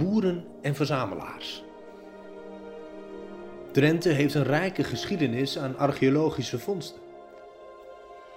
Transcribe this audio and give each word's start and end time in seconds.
boeren 0.00 0.44
en 0.62 0.74
verzamelaars. 0.74 1.64
Drenthe 3.72 4.08
heeft 4.08 4.34
een 4.34 4.44
rijke 4.44 4.84
geschiedenis 4.84 5.58
aan 5.58 5.78
archeologische 5.78 6.58
vondsten. 6.58 7.00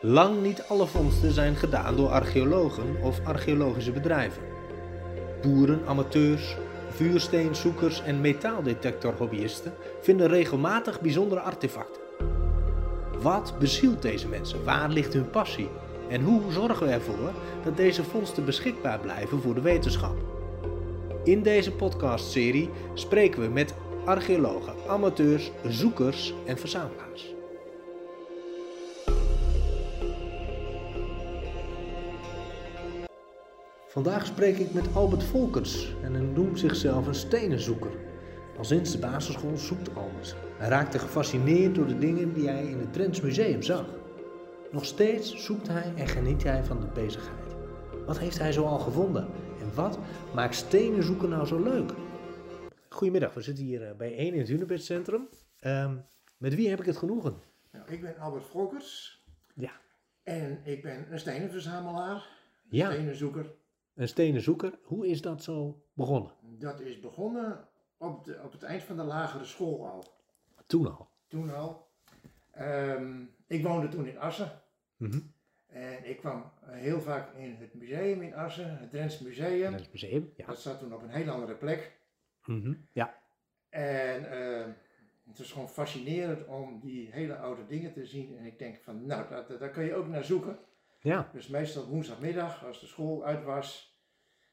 Lang 0.02 0.42
niet 0.42 0.64
alle 0.68 0.88
vondsten 0.88 1.32
zijn 1.32 1.56
gedaan 1.56 1.96
door 1.96 2.10
archeologen 2.10 3.02
of 3.02 3.20
archeologische 3.26 3.92
bedrijven. 3.92 4.44
Boeren, 5.42 5.82
amateurs, 5.86 6.58
vuursteenzoekers 6.90 8.02
en 8.02 8.22
metaaldetectorhobbyisten 8.22 9.74
vinden 10.02 10.28
regelmatig 10.28 11.02
bijzondere 11.02 11.42
artefacten. 11.42 12.02
Wat 13.22 13.56
bezielt 13.60 14.02
deze 14.02 14.28
mensen? 14.28 14.64
Waar 14.64 14.90
ligt 14.90 15.14
hun 15.14 15.30
passie? 15.30 15.70
En 16.10 16.22
hoe 16.22 16.52
zorgen 16.52 16.88
we 16.88 16.94
ervoor 16.94 17.32
dat 17.64 17.78
deze 17.78 18.04
vondsten 18.04 18.46
beschikbaar 18.46 19.00
blijven 19.00 19.42
voor 19.42 19.54
de 19.54 19.62
wetenschap? 19.62 20.33
In 21.24 21.44
deze 21.44 21.72
podcastserie 21.72 22.70
spreken 22.94 23.42
we 23.42 23.48
met 23.48 23.74
archeologen, 24.06 24.74
amateurs, 24.88 25.52
zoekers 25.68 26.34
en 26.46 26.58
verzamelaars. 26.58 27.34
Vandaag 33.88 34.26
spreek 34.26 34.58
ik 34.58 34.74
met 34.74 34.88
Albert 34.94 35.24
Volkers 35.24 35.96
en 36.02 36.14
hij 36.14 36.24
noemt 36.24 36.60
zichzelf 36.60 37.08
een 37.08 37.16
stenenzoeker. 37.16 37.92
Al 38.58 38.64
sinds 38.64 38.92
de 38.92 38.98
basisschool 38.98 39.58
zoekt 39.58 39.96
Albert. 39.96 40.36
Hij 40.58 40.70
raakte 40.70 41.00
gefascineerd 41.00 41.76
door 41.76 41.88
de 41.88 41.98
dingen 41.98 42.34
die 42.34 42.48
hij 42.48 42.66
in 42.66 42.80
het 42.80 42.94
Trents 42.94 43.22
Museum 43.22 43.62
zag. 43.62 43.86
Nog 44.72 44.86
steeds 44.86 45.46
zoekt 45.46 45.68
hij 45.68 45.94
en 45.96 46.08
geniet 46.08 46.44
hij 46.44 46.64
van 46.64 46.80
de 46.80 46.88
bezigheid. 46.94 47.56
Wat 48.06 48.20
heeft 48.20 48.40
hij 48.40 48.52
zo 48.52 48.66
al 48.66 48.80
gevonden? 48.80 49.28
Wat 49.76 50.00
maakt 50.34 50.56
stenen 50.56 51.04
zoeken 51.04 51.30
nou 51.30 51.46
zo 51.46 51.64
leuk? 51.64 51.92
Goedemiddag, 52.90 53.34
we 53.34 53.42
zitten 53.42 53.64
hier 53.64 53.88
eh, 53.90 53.96
bij 53.96 54.18
1 54.18 54.34
in 54.34 54.40
het 54.40 54.48
Hunebedcentrum. 54.48 55.30
Ehm 55.60 55.98
met 56.38 56.56
wie 56.56 56.70
heb 56.70 56.80
ik 56.80 56.86
het 56.86 56.98
genoegen? 56.98 57.42
Nou, 57.72 57.92
ik 57.92 58.02
ben 58.02 58.18
Albert 58.18 58.46
Volkers 58.46 59.24
Ja. 59.54 59.72
en 60.24 60.60
ik 60.64 60.82
ben 60.82 61.12
een 61.12 61.20
stenenverzamelaar, 61.20 62.28
Ja, 62.70 62.92
stenenzoeker. 62.92 63.54
een 63.96 64.08
stenenzoeker. 64.08 64.80
Hoe 64.84 65.08
is 65.08 65.22
dat 65.22 65.44
zo 65.44 65.84
begonnen? 65.94 66.32
Dat 66.42 66.80
is 66.80 67.00
begonnen 67.00 67.68
op, 67.98 68.24
de, 68.26 68.40
op 68.44 68.52
het 68.52 68.64
eind 68.64 68.84
van 68.84 68.96
de 68.96 69.04
lagere 69.04 69.46
school 69.46 69.88
al. 69.88 70.04
Toen 70.66 70.88
al. 70.98 71.08
Toen 71.28 71.54
al. 71.54 71.88
Ehm, 72.52 73.22
ik 73.48 73.64
woonde 73.64 73.88
toen 73.88 74.06
in 74.08 74.20
Assen 74.20 74.52
Mhm. 74.98 75.20
En 76.04 76.10
ik 76.10 76.18
kwam 76.18 76.52
eh, 76.68 76.70
heel 76.76 77.02
vaak 77.02 77.34
in 77.36 77.56
het 77.60 77.74
museum 77.74 78.22
in 78.22 78.36
Assen, 78.36 78.78
het 78.78 78.90
Drents 78.90 79.20
Museum. 79.20 79.78
Ja. 80.36 80.46
Dat 80.46 80.62
zat 80.62 80.80
toen 80.80 80.94
op 80.94 81.02
een 81.02 81.10
heel 81.10 81.30
andere 81.30 81.56
plek. 81.56 81.98
Mhm. 82.46 82.74
Ja. 82.94 83.16
En 83.70 84.32
ehm, 84.32 84.70
het 85.28 85.40
is 85.40 85.52
gewoon 85.52 85.70
fascinerend 85.70 86.46
om 86.48 86.80
die 86.80 87.10
hele 87.12 87.36
oude 87.38 87.66
dingen 87.66 87.94
te 87.94 88.06
zien. 88.06 88.38
En 88.38 88.46
ik 88.46 88.60
denk 88.60 88.78
van, 88.84 89.06
nou, 89.06 89.30
daar, 89.30 89.58
daar 89.60 89.70
kun 89.70 89.84
je 89.84 89.96
ook 89.96 90.08
naar 90.08 90.24
zoeken. 90.24 90.60
Ja. 91.00 91.30
Dus 91.34 91.48
meestal 91.48 91.86
woensdagmiddag, 91.86 92.66
als 92.66 92.80
de 92.80 92.86
school 92.86 93.26
uit 93.26 93.44
was, 93.44 93.98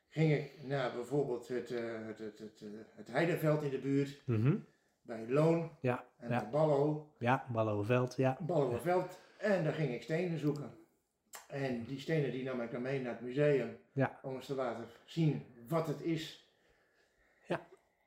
ging 0.09 0.33
ik 0.33 0.63
naar 0.63 0.93
bijvoorbeeld 0.95 1.49
het, 1.49 1.71
eh, 1.71 2.07
het, 2.07 2.19
het, 2.19 2.39
het, 2.39 2.61
eh, 2.63 2.69
het 2.95 3.09
Heideveld 3.09 3.63
in 3.63 3.71
de 3.71 3.79
buurt, 3.79 4.23
Mhm. 4.27 4.57
bij 5.03 5.29
Loon 5.29 5.71
Ja. 5.81 6.05
en 6.17 6.31
Ja. 6.31 6.49
Ballo, 6.51 7.13
Ja, 7.19 7.47
Ballovenveld, 7.53 8.17
ja. 8.17 8.37
Balloeveld. 8.41 9.21
En 9.39 9.65
daar 9.65 9.73
ging 9.73 9.95
ik 9.95 10.03
stenen 10.03 10.39
zoeken. 10.39 10.79
En 11.51 11.85
die 11.85 11.99
stenen 12.01 12.31
die 12.31 12.45
nam 12.45 12.61
ik 12.61 12.71
dan 12.71 12.83
mee 12.83 13.01
naar 13.01 13.13
het 13.13 13.21
museum, 13.21 13.77
Ja. 13.93 14.19
om 14.23 14.35
eens 14.35 14.47
te 14.47 14.55
laten 14.55 14.85
zien 15.05 15.45
wat 15.69 15.87
het 15.87 16.01
is. 16.03 16.45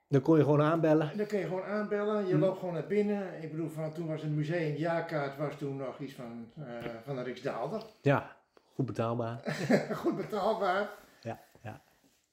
Dan 0.07 0.21
kon 0.21 0.37
je 0.37 0.43
gewoon 0.43 0.61
aanbellen. 0.61 1.11
En 1.11 1.17
dan 1.17 1.25
kun 1.25 1.39
je 1.39 1.45
gewoon 1.45 1.63
aanbellen, 1.63 2.27
je 2.27 2.33
Hm. 2.33 2.39
loopt 2.39 2.59
gewoon 2.59 2.73
naar 2.73 2.87
binnen. 2.87 3.43
Ik 3.43 3.51
bedoel, 3.51 3.69
van, 3.69 3.93
toen 3.93 4.07
was 4.07 4.21
het 4.21 4.31
museum 4.31 4.75
jaarkaart 4.75 5.37
was 5.37 5.57
toen 5.57 5.75
nog 5.75 5.99
iets 5.99 6.13
van, 6.13 6.51
eh, 6.57 6.85
van 7.03 7.17
een 7.17 7.23
Riksdaalder. 7.23 7.83
Ja, 8.01 8.35
goed 8.73 8.85
betaalbaar. 8.85 9.41
Goed 10.01 10.15
betaalbaar. 10.15 10.89
Ja, 11.21 11.39
ja. 11.61 11.81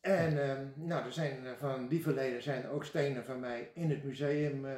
En 0.00 0.42
ehm, 0.48 0.66
nou, 0.74 1.04
er 1.04 1.12
zijn 1.12 1.46
eh, 1.46 1.52
van 1.58 1.88
die 1.88 2.02
verleden 2.02 2.42
zijn 2.42 2.68
ook 2.68 2.84
stenen 2.84 3.24
van 3.24 3.40
mij 3.40 3.70
in 3.74 3.90
het 3.90 4.04
museum 4.04 4.64
eh, 4.66 4.72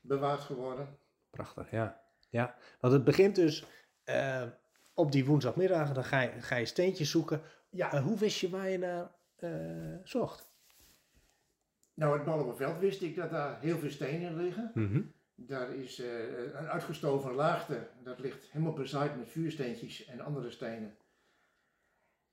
bewaard 0.00 0.40
geworden. 0.40 0.98
Prachtig, 1.30 1.70
ja. 1.70 2.00
ja. 2.30 2.54
Want 2.80 2.92
het 2.92 3.04
begint 3.04 3.34
dus 3.34 3.66
op 4.96 5.12
die 5.12 5.24
woensdagmiddag, 5.26 5.92
dan 5.92 6.04
ga 6.04 6.20
je, 6.20 6.30
ga 6.40 6.56
je 6.56 6.66
steentjes 6.66 7.10
zoeken. 7.10 7.40
Ja, 7.70 8.02
hoe 8.02 8.18
wist 8.18 8.38
je 8.40 8.48
waar 8.50 8.68
je 8.68 8.78
naar 8.78 9.10
eh, 9.36 9.96
zocht? 10.04 10.54
nou 11.94 12.14
het 12.16 12.24
Ballenveld 12.24 12.78
wist 12.78 13.02
ik 13.02 13.16
dat 13.16 13.30
daar 13.30 13.60
heel 13.60 13.78
veel 13.78 13.90
stenen 13.90 14.36
liggen. 14.36 14.70
Mhm. 14.74 15.02
Daar 15.34 15.74
is 15.74 15.98
eh, 16.00 16.28
een 16.54 16.68
uitgestoven 16.68 17.32
laagte, 17.34 17.88
dat 18.02 18.18
ligt 18.18 18.50
helemaal 18.50 18.72
bezaaid 18.72 19.16
met 19.16 19.28
vuursteentjes 19.28 20.04
en 20.04 20.20
andere 20.20 20.50
stenen. 20.50 20.96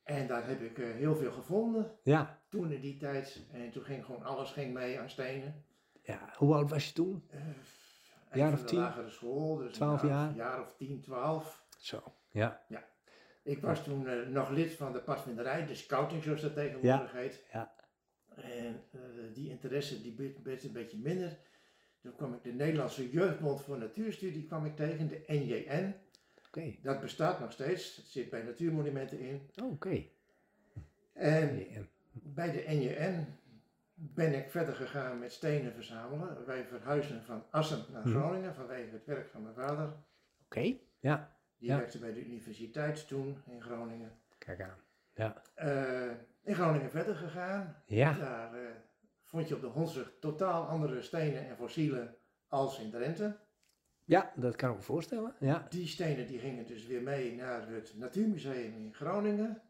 En 0.03 0.27
daar 0.27 0.47
heb 0.47 0.61
ik 0.61 0.77
eh, 0.79 0.91
heel 0.91 1.15
veel 1.15 1.31
gevonden 1.31 1.91
Ja. 2.03 2.41
toen 2.49 2.71
in 2.71 2.81
die 2.81 2.97
tijd. 2.97 3.45
En 3.51 3.71
toen 3.71 3.83
ging 3.83 4.05
gewoon 4.05 4.23
alles 4.23 4.51
ging 4.51 4.73
mee 4.73 4.99
aan 4.99 5.09
stenen. 5.09 5.65
ja. 6.01 6.33
Hoe 6.37 6.53
oud 6.55 6.69
was 6.69 6.87
je 6.87 6.93
toen? 6.93 7.29
Jaar 8.33 8.53
of 8.53 8.63
tien? 8.63 8.79
lagere 8.79 9.09
school, 9.09 9.55
dus 9.57 9.73
12 9.73 10.01
een 10.01 10.09
jaar? 10.09 10.35
jaar 10.35 10.61
of 10.61 10.75
10, 10.75 11.01
12. 11.01 11.65
Zo. 11.77 12.03
Ja. 12.33 12.65
Ik 13.43 13.61
was 13.61 13.83
toen 13.83 14.07
eh, 14.07 14.27
nog 14.27 14.49
lid 14.49 14.73
van 14.73 14.93
de 14.93 14.99
padvinderij, 15.01 15.65
de 15.65 15.75
scouting 15.75 16.23
zoals 16.23 16.41
dat 16.41 16.53
tegenwoordig 16.53 17.11
heet. 17.11 17.43
Ja. 17.51 17.73
En 18.35 18.83
eh, 18.91 18.99
die 19.33 19.49
interesse 19.49 20.01
die 20.01 20.33
werd, 20.43 20.63
een 20.63 20.71
beetje 20.73 20.97
minder. 20.97 21.37
Toen 22.01 22.15
kwam 22.15 22.33
ik 22.33 22.43
de 22.43 22.51
Nederlandse 22.51 23.09
Jeugdbond 23.11 23.61
voor 23.61 23.77
Natuurstudie 23.77 24.45
kwam 24.45 24.65
ik 24.65 24.75
tegen, 24.75 25.07
de 25.07 25.23
NJN. 25.27 25.93
Oké. 26.47 26.75
Dat 26.81 27.01
bestaat 27.01 27.39
nog 27.39 27.51
steeds, 27.51 27.95
het 27.95 28.05
zit 28.05 28.29
bij 28.29 28.41
natuurmonumenten 28.41 29.19
in. 29.19 29.49
Oh, 29.63 29.71
Oké. 29.71 30.03
En 31.13 31.69
Ja, 31.69 31.81
bij 32.11 32.51
de 32.51 32.63
NJN 32.67 33.25
ben 33.93 34.33
ik 34.33 34.49
verder 34.49 34.75
gegaan 34.75 35.19
met 35.19 35.31
stenen 35.31 35.73
verzamelen. 35.73 36.45
Wij 36.45 36.65
verhuisden 36.65 37.23
van 37.23 37.45
Assen 37.49 37.85
naar 37.91 38.07
Mhm. 38.07 38.17
Groningen 38.17 38.55
vanwege 38.55 38.91
het 38.91 39.05
werk 39.05 39.29
van 39.29 39.41
mijn 39.41 39.55
vader. 39.55 39.93
Oké. 40.45 40.75
Ja. 40.99 41.37
Die 41.63 41.71
Ja. 41.71 41.77
werkte 41.77 41.99
bij 41.99 42.13
de 42.13 42.25
universiteit 42.25 43.07
toen 43.07 43.37
in 43.45 43.61
Groningen. 43.61 44.11
Kijk 44.37 44.61
aan. 44.61 44.77
Ja. 45.13 45.41
Eh, 45.55 46.11
in 46.43 46.55
Groningen 46.55 46.89
verder 46.89 47.15
gegaan. 47.15 47.75
Ja. 47.85 48.13
Daar 48.13 48.53
eh, 48.53 48.69
vond 49.23 49.47
je 49.47 49.55
op 49.55 49.61
de 49.61 49.67
Hondsrug 49.67 50.13
totaal 50.19 50.63
andere 50.67 51.01
stenen 51.01 51.47
en 51.47 51.55
fossielen 51.55 52.15
als 52.47 52.79
in 52.79 52.91
Drenthe. 52.91 53.37
Ja, 54.03 54.33
dat 54.35 54.55
kan 54.55 54.69
ik 54.69 54.75
me 54.75 54.81
voorstellen. 54.81 55.35
Ja. 55.39 55.65
Die 55.69 55.87
stenen 55.87 56.27
die 56.27 56.39
gingen 56.39 56.65
dus 56.67 56.85
weer 56.85 57.01
mee 57.01 57.35
naar 57.35 57.67
het 57.69 57.93
Natuurmuseum 57.97 58.73
in 58.75 58.93
Groningen. 58.93 59.61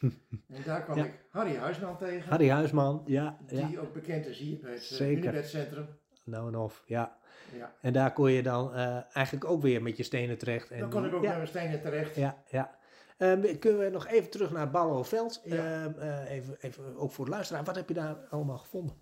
en 0.48 0.62
daar 0.64 0.82
kwam 0.82 0.96
Ja. 0.96 1.04
ik 1.04 1.24
Harry 1.30 1.56
Huisman 1.56 1.98
tegen. 1.98 2.28
Harry 2.30 2.48
Huisman. 2.48 3.02
Ja. 3.06 3.38
ja. 3.46 3.66
Die 3.66 3.80
ook 3.80 3.92
bekend 3.92 4.26
is 4.26 4.38
hier 4.38 4.58
bij 4.60 4.72
het 4.72 4.80
uh, 4.80 4.86
Zeker. 4.86 5.22
Unibedcentrum. 5.22 5.86
Nou 6.24 6.48
en 6.48 6.56
of. 6.56 6.82
Ja. 6.86 7.17
Ja. 7.56 7.72
En 7.80 7.92
daar 7.92 8.12
kon 8.12 8.30
je 8.32 8.42
dan 8.42 8.74
eh, 8.74 8.98
eigenlijk 9.12 9.50
ook 9.50 9.62
weer 9.62 9.82
met 9.82 9.96
je 9.96 10.02
stenen 10.02 10.38
terecht. 10.38 10.70
En 10.70 10.80
Dan 10.80 10.90
kon 10.90 11.04
ik 11.04 11.14
ook 11.14 11.22
ja. 11.22 11.28
met 11.28 11.36
mijn 11.36 11.48
stenen 11.48 11.80
terecht. 11.80 12.14
Ja, 12.14 12.36
ja. 12.50 12.76
Ehm, 13.16 13.58
kunnen 13.58 13.78
we 13.80 13.88
nog 13.90 14.06
even 14.06 14.30
terug 14.30 14.50
naar 14.50 14.70
Ballenveld? 14.70 15.40
Ja. 15.44 15.94
Eh, 15.98 16.30
even, 16.30 16.56
even 16.60 16.96
ook 16.96 17.12
voor 17.12 17.24
de 17.24 17.30
luisteraar. 17.30 17.64
Wat 17.64 17.76
heb 17.76 17.88
je 17.88 17.94
daar 17.94 18.16
allemaal 18.30 18.58
gevonden? 18.58 18.94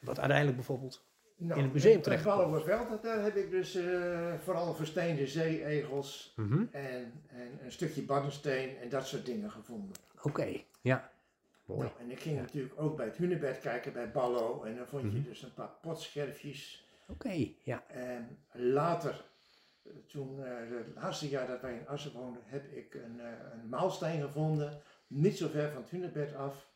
Wat 0.00 0.18
uiteindelijk 0.18 0.56
bijvoorbeeld... 0.56 1.08
Nou, 1.36 1.58
In 1.58 1.64
het 1.64 1.72
museum 1.72 1.94
het 1.94 2.02
terechtgekomen. 2.02 2.62
Ballenveld, 2.64 3.02
daar 3.02 3.22
heb 3.22 3.36
ik 3.36 3.50
dus 3.50 3.74
eh, 3.74 4.32
vooral 4.42 4.74
versteende 4.74 5.26
zee-egels 5.26 6.32
Mhm. 6.36 6.64
en, 6.70 7.12
en 7.26 7.58
een 7.64 7.72
stukje 7.72 8.02
baddensteen 8.02 8.76
en 8.78 8.88
dat 8.88 9.06
soort 9.06 9.26
dingen 9.26 9.50
gevonden. 9.50 9.96
Oké, 10.22 10.46
ja. 10.80 11.10
Mooi. 11.64 11.80
Nou, 11.80 11.92
en 12.00 12.10
ik 12.10 12.20
ging 12.20 12.36
natuurlijk 12.38 12.74
ook 12.76 12.96
bij 12.96 13.06
het 13.06 13.16
hunebed 13.16 13.60
kijken 13.60 13.92
bij 13.92 14.10
Ballo 14.10 14.62
en 14.62 14.76
dan 14.76 14.86
vond 14.86 15.02
je 15.12 15.18
Mhm. 15.18 15.28
dus 15.28 15.42
een 15.42 15.54
paar 15.54 15.70
potscherfjes. 15.80 16.88
Oké, 17.10 17.52
ja. 17.62 17.84
En 17.88 18.38
later, 18.52 19.24
eh, 19.82 19.92
toen 20.06 20.44
eh, 20.44 20.52
het 20.70 20.94
laatste 20.94 21.28
jaar 21.28 21.46
dat 21.46 21.60
wij 21.60 21.74
in 21.74 21.88
Assen 21.88 22.12
woonden, 22.12 22.42
heb 22.44 22.72
ik 22.72 22.94
een, 22.94 23.20
eh, 23.20 23.26
een 23.52 23.68
maalsteen 23.68 24.20
gevonden, 24.20 24.82
niet 25.06 25.36
zo 25.36 25.48
ver 25.48 25.70
van 25.72 25.82
het 25.82 25.90
hunebed 25.90 26.34
af, 26.34 26.68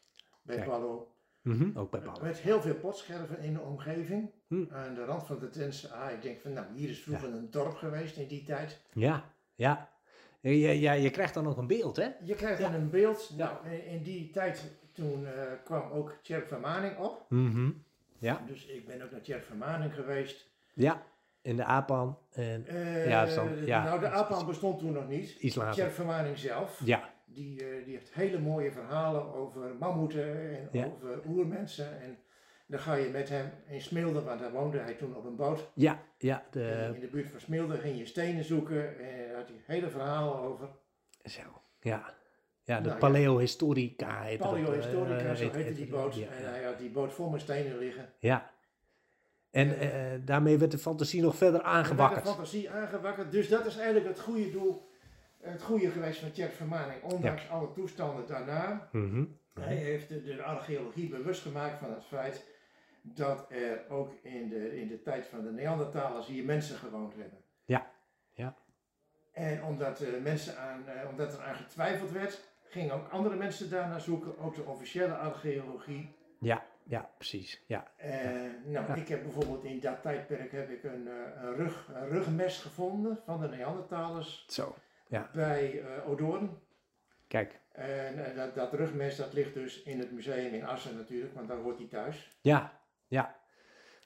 bij 0.42 0.56
Kijk. 0.56 0.68
Ballo. 0.68 1.08
Mhm, 1.42 1.78
Ook 1.78 1.90
bij 1.90 2.02
Ballen. 2.02 2.24
Met 2.24 2.38
heel 2.38 2.60
veel 2.60 2.74
potscherven 2.74 3.38
in 3.38 3.54
de 3.54 3.60
omgeving. 3.60 4.30
Hm. 4.46 4.64
Aan 4.70 4.94
de 4.94 5.04
rand 5.04 5.26
van 5.26 5.38
de 5.38 5.48
Drentse 5.48 5.92
A. 5.92 6.10
Ik 6.10 6.22
denk 6.22 6.40
van, 6.40 6.52
nou, 6.52 6.66
hier 6.74 6.88
is 6.88 7.02
vroeger 7.02 7.34
een 7.34 7.50
dorp 7.50 7.74
geweest 7.74 8.16
in 8.16 8.28
die 8.28 8.44
tijd. 8.44 8.80
Ja, 8.92 9.32
ja. 9.54 9.92
Ja, 10.40 10.70
ja, 10.70 10.92
je 10.92 11.10
krijgt 11.10 11.34
dan 11.34 11.46
ook 11.46 11.56
een 11.56 11.66
beeld, 11.66 11.96
hè? 11.96 12.08
Je 12.24 12.34
krijgt 12.34 12.60
dan 12.60 12.74
een 12.74 12.90
beeld. 12.90 13.32
Nou, 13.36 13.68
in, 13.68 13.84
in 13.86 14.02
die 14.02 14.30
tijd, 14.30 14.72
toen 14.92 15.26
eh, 15.26 15.52
kwam 15.64 15.90
ook 15.90 16.18
Tjerk 16.22 16.48
van 16.48 16.60
Maning 16.60 16.96
op. 16.98 17.26
Mhm. 17.28 17.70
Ja. 18.24 18.42
Dus 18.46 18.66
ik 18.66 18.86
ben 18.86 19.02
ook 19.02 19.10
naar 19.10 19.20
Tjerk 19.20 19.44
van 19.44 19.56
Maning 19.58 19.94
geweest. 19.94 20.50
Ja, 20.74 21.02
in 21.42 21.56
de 21.56 21.64
APAN 21.64 22.18
en 22.30 22.66
Eh, 22.66 23.08
Ja, 23.08 23.24
dan- 23.26 23.64
ja, 23.66 23.84
nou, 23.84 24.00
de 24.00 24.08
APAN 24.08 24.46
bestond 24.46 24.78
toen 24.78 24.92
nog 24.92 25.08
niet. 25.08 25.30
iets 25.30 25.56
later. 25.56 25.90
Van 25.90 26.06
Maning 26.06 26.38
zelf, 26.38 26.80
Ja, 26.84 27.10
die, 27.24 27.64
eh, 27.68 27.84
die 27.84 27.94
heeft 27.94 28.14
hele 28.14 28.38
mooie 28.38 28.72
verhalen 28.72 29.34
over 29.34 29.74
mammoeten 29.74 30.50
en 30.56 30.68
Ja. 30.72 30.84
over 30.86 31.20
oermensen. 31.26 32.00
En 32.00 32.18
Dan 32.66 32.78
ga 32.80 32.94
je 32.94 33.08
met 33.10 33.28
hem 33.28 33.50
in 33.66 33.80
Smilde, 33.80 34.22
want 34.22 34.40
daar 34.40 34.52
woonde 34.52 34.78
hij 34.78 34.94
toen 34.94 35.16
op 35.16 35.24
een 35.24 35.36
boot. 35.36 35.70
Ja, 35.74 35.98
ja, 36.18 36.38
In- 36.40 36.44
de, 36.50 36.90
In 36.94 37.00
de 37.00 37.06
buurt 37.06 37.30
van 37.30 37.40
Smilde 37.40 37.76
ging 37.78 37.98
je 37.98 38.06
stenen 38.06 38.44
zoeken 38.44 38.98
en 38.98 39.28
daar 39.28 39.36
had 39.36 39.48
hij 39.48 39.56
hele 39.66 39.88
verhalen 39.90 40.34
over. 40.34 40.68
zo, 41.24 41.40
ja. 41.80 42.14
Ja, 42.64 42.76
de 42.76 42.82
Nou 42.82 42.92
ja. 42.92 42.98
Paleo 42.98 43.38
Historica 43.38 44.22
heet 44.22 44.38
dat, 44.38 44.48
Paleo 44.50 44.72
eh, 44.72 44.78
Historica, 44.82 45.18
zo 45.18 45.24
heet- 45.26 45.38
heette 45.38 45.58
heet 45.58 45.76
die 45.76 45.86
boot. 45.86 46.14
Ja, 46.14 46.26
En 46.28 46.48
hij 46.50 46.62
had 46.64 46.78
die 46.78 46.90
boot 46.90 47.12
vol 47.12 47.28
met 47.30 47.40
stenen 47.40 47.78
liggen. 47.78 48.12
ja. 48.18 48.52
En 49.50 49.78
eh, 49.78 50.20
daarmee 50.24 50.58
werd 50.58 50.70
de 50.70 50.78
fantasie 50.78 51.22
nog 51.22 51.36
verder 51.36 51.60
Er 51.60 51.66
aangewakkerd. 51.66 52.22
de 52.24 52.28
fantasie 52.30 52.70
aangewakkerd. 52.70 53.32
Dus 53.32 53.48
dat 53.48 53.66
is 53.66 53.76
eigenlijk 53.76 54.06
het 54.06 54.20
goede 54.20 54.50
doel, 54.50 54.88
het 55.40 55.62
goede 55.62 55.90
geweest 55.90 56.20
van 56.20 56.30
Tjerk 56.32 56.52
Vermaning. 56.52 57.02
Ondanks 57.02 57.48
alle 57.48 57.72
toestanden 57.72 58.26
daarna. 58.26 58.88
Mhm. 58.92 59.24
Hij 59.60 59.74
heeft 59.74 60.08
de, 60.08 60.22
de 60.22 60.42
archeologie 60.42 61.08
bewust 61.08 61.42
gemaakt 61.42 61.78
van 61.78 61.90
het 61.90 62.04
feit 62.04 62.44
dat 63.02 63.46
er 63.50 63.84
ook 63.88 64.12
in 64.22 64.48
de, 64.48 64.80
in 64.80 64.88
de 64.88 65.02
tijd 65.02 65.26
van 65.26 65.42
de 65.42 65.50
Neandertalers 65.52 66.26
hier 66.26 66.44
mensen 66.44 66.76
gewoond 66.76 67.14
hebben. 67.16 67.38
Ja, 67.64 67.90
ja. 68.32 68.54
En 69.32 69.64
omdat, 69.64 70.00
eh, 70.00 70.08
mensen 70.22 70.58
aan, 70.58 70.84
omdat 71.10 71.32
er 71.38 71.42
aan 71.44 71.54
getwijfeld 71.54 72.10
werd, 72.10 72.40
gingen 72.74 72.94
ook 72.94 73.08
andere 73.08 73.36
mensen 73.36 73.70
daarnaar 73.70 74.00
zoeken, 74.00 74.38
ook 74.38 74.54
de 74.54 74.62
officiële 74.64 75.14
archeologie. 75.14 76.14
Ja, 76.40 76.64
ja, 76.82 77.10
precies. 77.16 77.64
Ja, 77.66 77.92
Eh, 77.96 78.10
nou, 78.64 78.86
Ja. 78.86 78.94
ik 78.94 79.08
heb 79.08 79.22
bijvoorbeeld 79.22 79.64
in 79.64 79.80
dat 79.80 80.02
tijdperk 80.02 80.52
heb 80.52 80.70
ik 80.70 80.84
een, 80.84 81.08
eh, 81.08 81.42
een, 81.42 81.54
rug, 81.56 81.88
een 81.94 82.08
rugmes 82.08 82.58
gevonden 82.60 83.20
van 83.24 83.40
de 83.40 83.48
Neandertalers 83.48 84.44
zo. 84.48 84.74
bij 85.32 85.82
eh 85.82 86.08
Odoorn. 86.10 86.58
Kijk. 87.28 87.60
En 87.72 88.34
dat, 88.36 88.54
dat 88.54 88.72
rugmes 88.72 89.16
dat 89.16 89.32
ligt 89.32 89.54
dus 89.54 89.82
in 89.82 89.98
het 89.98 90.12
museum 90.12 90.54
in 90.54 90.64
Assen 90.66 90.96
natuurlijk, 90.96 91.34
want 91.34 91.48
daar 91.48 91.56
hoort 91.58 91.78
hij 91.78 91.86
thuis. 91.86 92.38
Ja, 92.40 92.80
ja. 93.06 93.36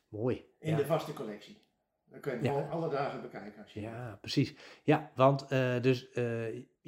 Mooi. 0.08 0.44
In 0.58 0.70
ja. 0.70 0.76
de 0.76 0.86
vaste 0.86 1.12
collectie. 1.12 1.66
Dan 2.10 2.20
kun 2.20 2.42
je 2.42 2.48
hem 2.48 2.56
Ja. 2.58 2.68
alle 2.68 2.88
dagen 2.88 3.22
bekijken. 3.22 3.62
Als 3.62 3.72
je 3.72 3.80
Ja, 3.80 4.18
precies. 4.20 4.54
Ja, 4.82 5.10
want 5.14 5.48
dus 5.82 6.08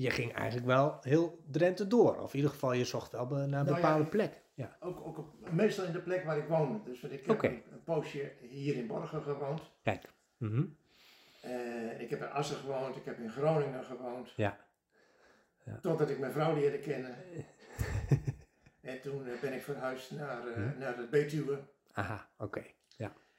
je 0.02 0.10
ging 0.10 0.32
eigenlijk 0.34 0.66
wel 0.66 0.98
heel 1.00 1.38
Drenthe 1.50 1.86
door. 1.86 2.16
Of 2.20 2.30
in 2.30 2.36
ieder 2.36 2.50
geval, 2.50 2.72
je 2.72 2.84
zocht 2.84 3.12
wel 3.12 3.26
naar 3.26 3.48
Nou 3.48 3.66
ja, 3.66 3.74
bepaalde 3.74 4.04
plekken. 4.04 4.40
Ja. 4.54 4.76
Ook, 4.80 5.06
ook 5.06 5.18
op, 5.18 5.50
meestal 5.50 5.84
in 5.84 5.92
de 5.92 6.00
plek 6.00 6.24
waar 6.24 6.38
ik 6.38 6.48
woonde. 6.48 6.82
Dus 6.84 7.02
ik 7.02 7.26
heb 7.26 7.42
een, 7.42 7.62
een 7.72 7.84
poosje 7.84 8.32
hier 8.40 8.76
in 8.76 8.86
Borgen 8.86 9.22
gewoond. 9.22 9.60
Kijk. 9.82 10.02
Mhm. 10.36 10.64
Eh, 11.42 12.00
ik 12.00 12.10
heb 12.10 12.20
in 12.20 12.30
Assen 12.30 12.56
gewoond, 12.56 12.96
ik 12.96 13.04
heb 13.04 13.18
in 13.18 13.30
Groningen 13.30 13.84
gewoond. 13.84 14.32
Ja. 14.36 14.58
Ja. 15.64 15.78
Totdat 15.82 16.10
ik 16.10 16.18
mijn 16.18 16.32
vrouw 16.32 16.54
leerde 16.54 16.78
kennen. 16.78 17.14
en 18.80 19.00
toen 19.00 19.26
eh, 19.26 19.40
ben 19.40 19.52
ik 19.52 19.62
verhuisd 19.62 20.10
naar, 20.10 20.46
eh, 20.46 20.54
Hm. 20.54 20.78
naar 20.78 20.96
de 20.96 21.06
Betuwe. 21.10 21.58
Aha, 21.92 22.28
oké. 22.38 22.62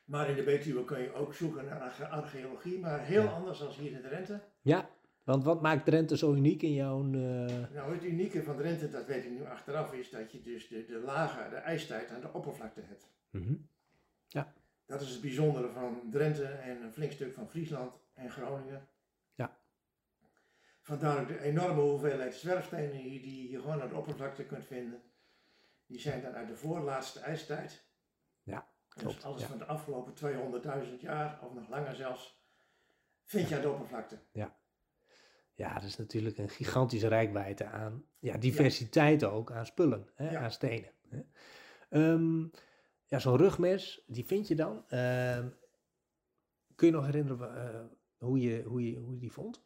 Maar 0.06 0.30
in 0.30 0.36
de 0.36 0.44
Betuwe 0.44 0.84
kun 0.86 1.02
je 1.02 1.14
ook 1.14 1.34
zoeken 1.34 1.66
naar 1.66 1.80
arche- 1.82 2.08
archeologie, 2.08 2.80
maar 2.80 3.00
heel 3.00 3.24
Ja. 3.24 3.30
anders 3.30 3.60
dan 3.60 3.68
hier 3.70 3.92
in 3.92 4.02
Drenthe. 4.02 4.42
Ja, 4.62 4.90
want 5.24 5.44
wat 5.44 5.62
maakt 5.62 5.86
Drenthe 5.86 6.18
zo 6.18 6.34
uniek 6.34 6.62
in 6.62 6.74
jouw... 6.74 7.00
eh, 7.04 7.72
Nou, 7.74 7.94
het 7.94 8.04
unieke 8.04 8.44
van 8.44 8.58
Drenthe, 8.58 8.90
dat 8.90 9.06
weet 9.06 9.24
ik 9.26 9.32
nu 9.32 9.46
achteraf, 9.46 9.94
is 9.94 10.10
dat 10.10 10.32
je 10.32 10.42
dus 10.42 10.68
de, 10.68 10.86
de 10.86 11.00
lage, 11.00 11.50
de 11.50 11.56
ijstijd 11.56 12.10
aan 12.10 12.22
de 12.22 12.34
oppervlakte 12.34 12.82
hebt. 12.82 13.08
mhm. 13.30 13.54
Dat 14.86 15.02
is 15.02 15.10
het 15.10 15.22
bijzondere 15.22 15.70
van 15.70 16.02
Drenthe 16.12 16.46
en 16.46 16.82
een 16.84 16.92
flink 16.94 17.12
stuk 17.12 17.34
van 17.34 17.50
Friesland 17.50 17.94
en 18.14 18.32
Groningen. 18.32 18.88
Ja. 19.36 19.58
Vandaar 20.82 21.22
ook 21.22 21.28
de 21.28 21.42
enorme 21.42 21.82
hoeveelheid 21.82 22.34
zwerfstenen 22.36 22.96
hier 22.96 23.22
die 23.22 23.52
je 23.52 23.60
gewoon 23.60 23.82
aan 23.82 23.90
de 23.90 23.96
oppervlakte 23.96 24.46
kunt 24.46 24.66
vinden. 24.66 25.02
Die 25.86 26.00
zijn 26.00 26.22
dan 26.22 26.34
uit 26.34 26.48
de 26.48 26.56
voorlaatste 26.56 27.20
ijstijd. 27.20 27.86
Ja, 28.44 28.68
Dus 28.94 29.04
klopt, 29.04 29.24
alles 29.24 29.42
ja. 29.42 29.48
van 29.48 29.58
de 29.58 29.66
afgelopen 29.66 30.14
200.000 30.86 31.00
jaar, 31.00 31.40
of 31.44 31.54
nog 31.54 31.70
langer 31.70 31.96
zelfs, 31.96 32.44
vind 33.24 33.50
je 33.50 33.56
aan 33.56 33.62
de 33.62 33.70
oppervlakte. 33.70 34.18
Ja, 34.32 34.56
dat 35.56 35.84
is 35.84 35.98
natuurlijk 35.98 36.38
een 36.38 36.50
gigantische 36.50 37.08
rijkwijde 37.08 37.66
aan 37.66 38.06
ja, 38.20 38.38
diversiteit 38.38 39.24
ook, 39.24 39.52
aan 39.52 39.66
spullen, 39.66 40.10
hè, 40.16 40.32
Ja. 40.32 40.40
aan 40.40 40.52
stenen. 40.52 40.92
Hè. 41.10 41.22
Ehm, 41.90 42.42
ja, 43.06 43.20
zo'n 43.20 43.38
rugmes, 43.38 44.04
die 44.08 44.26
vind 44.26 44.48
je 44.48 44.56
dan. 44.56 44.84
Ehm, 44.88 45.50
kun 46.76 46.88
je 46.88 46.94
nog 46.94 47.06
herinneren 47.06 47.74
eh, 47.74 47.86
hoe, 48.18 48.40
je, 48.40 48.64
hoe, 48.64 48.92
je, 48.92 48.98
hoe 49.00 49.14
je 49.14 49.20
die 49.20 49.32
vond? 49.32 49.64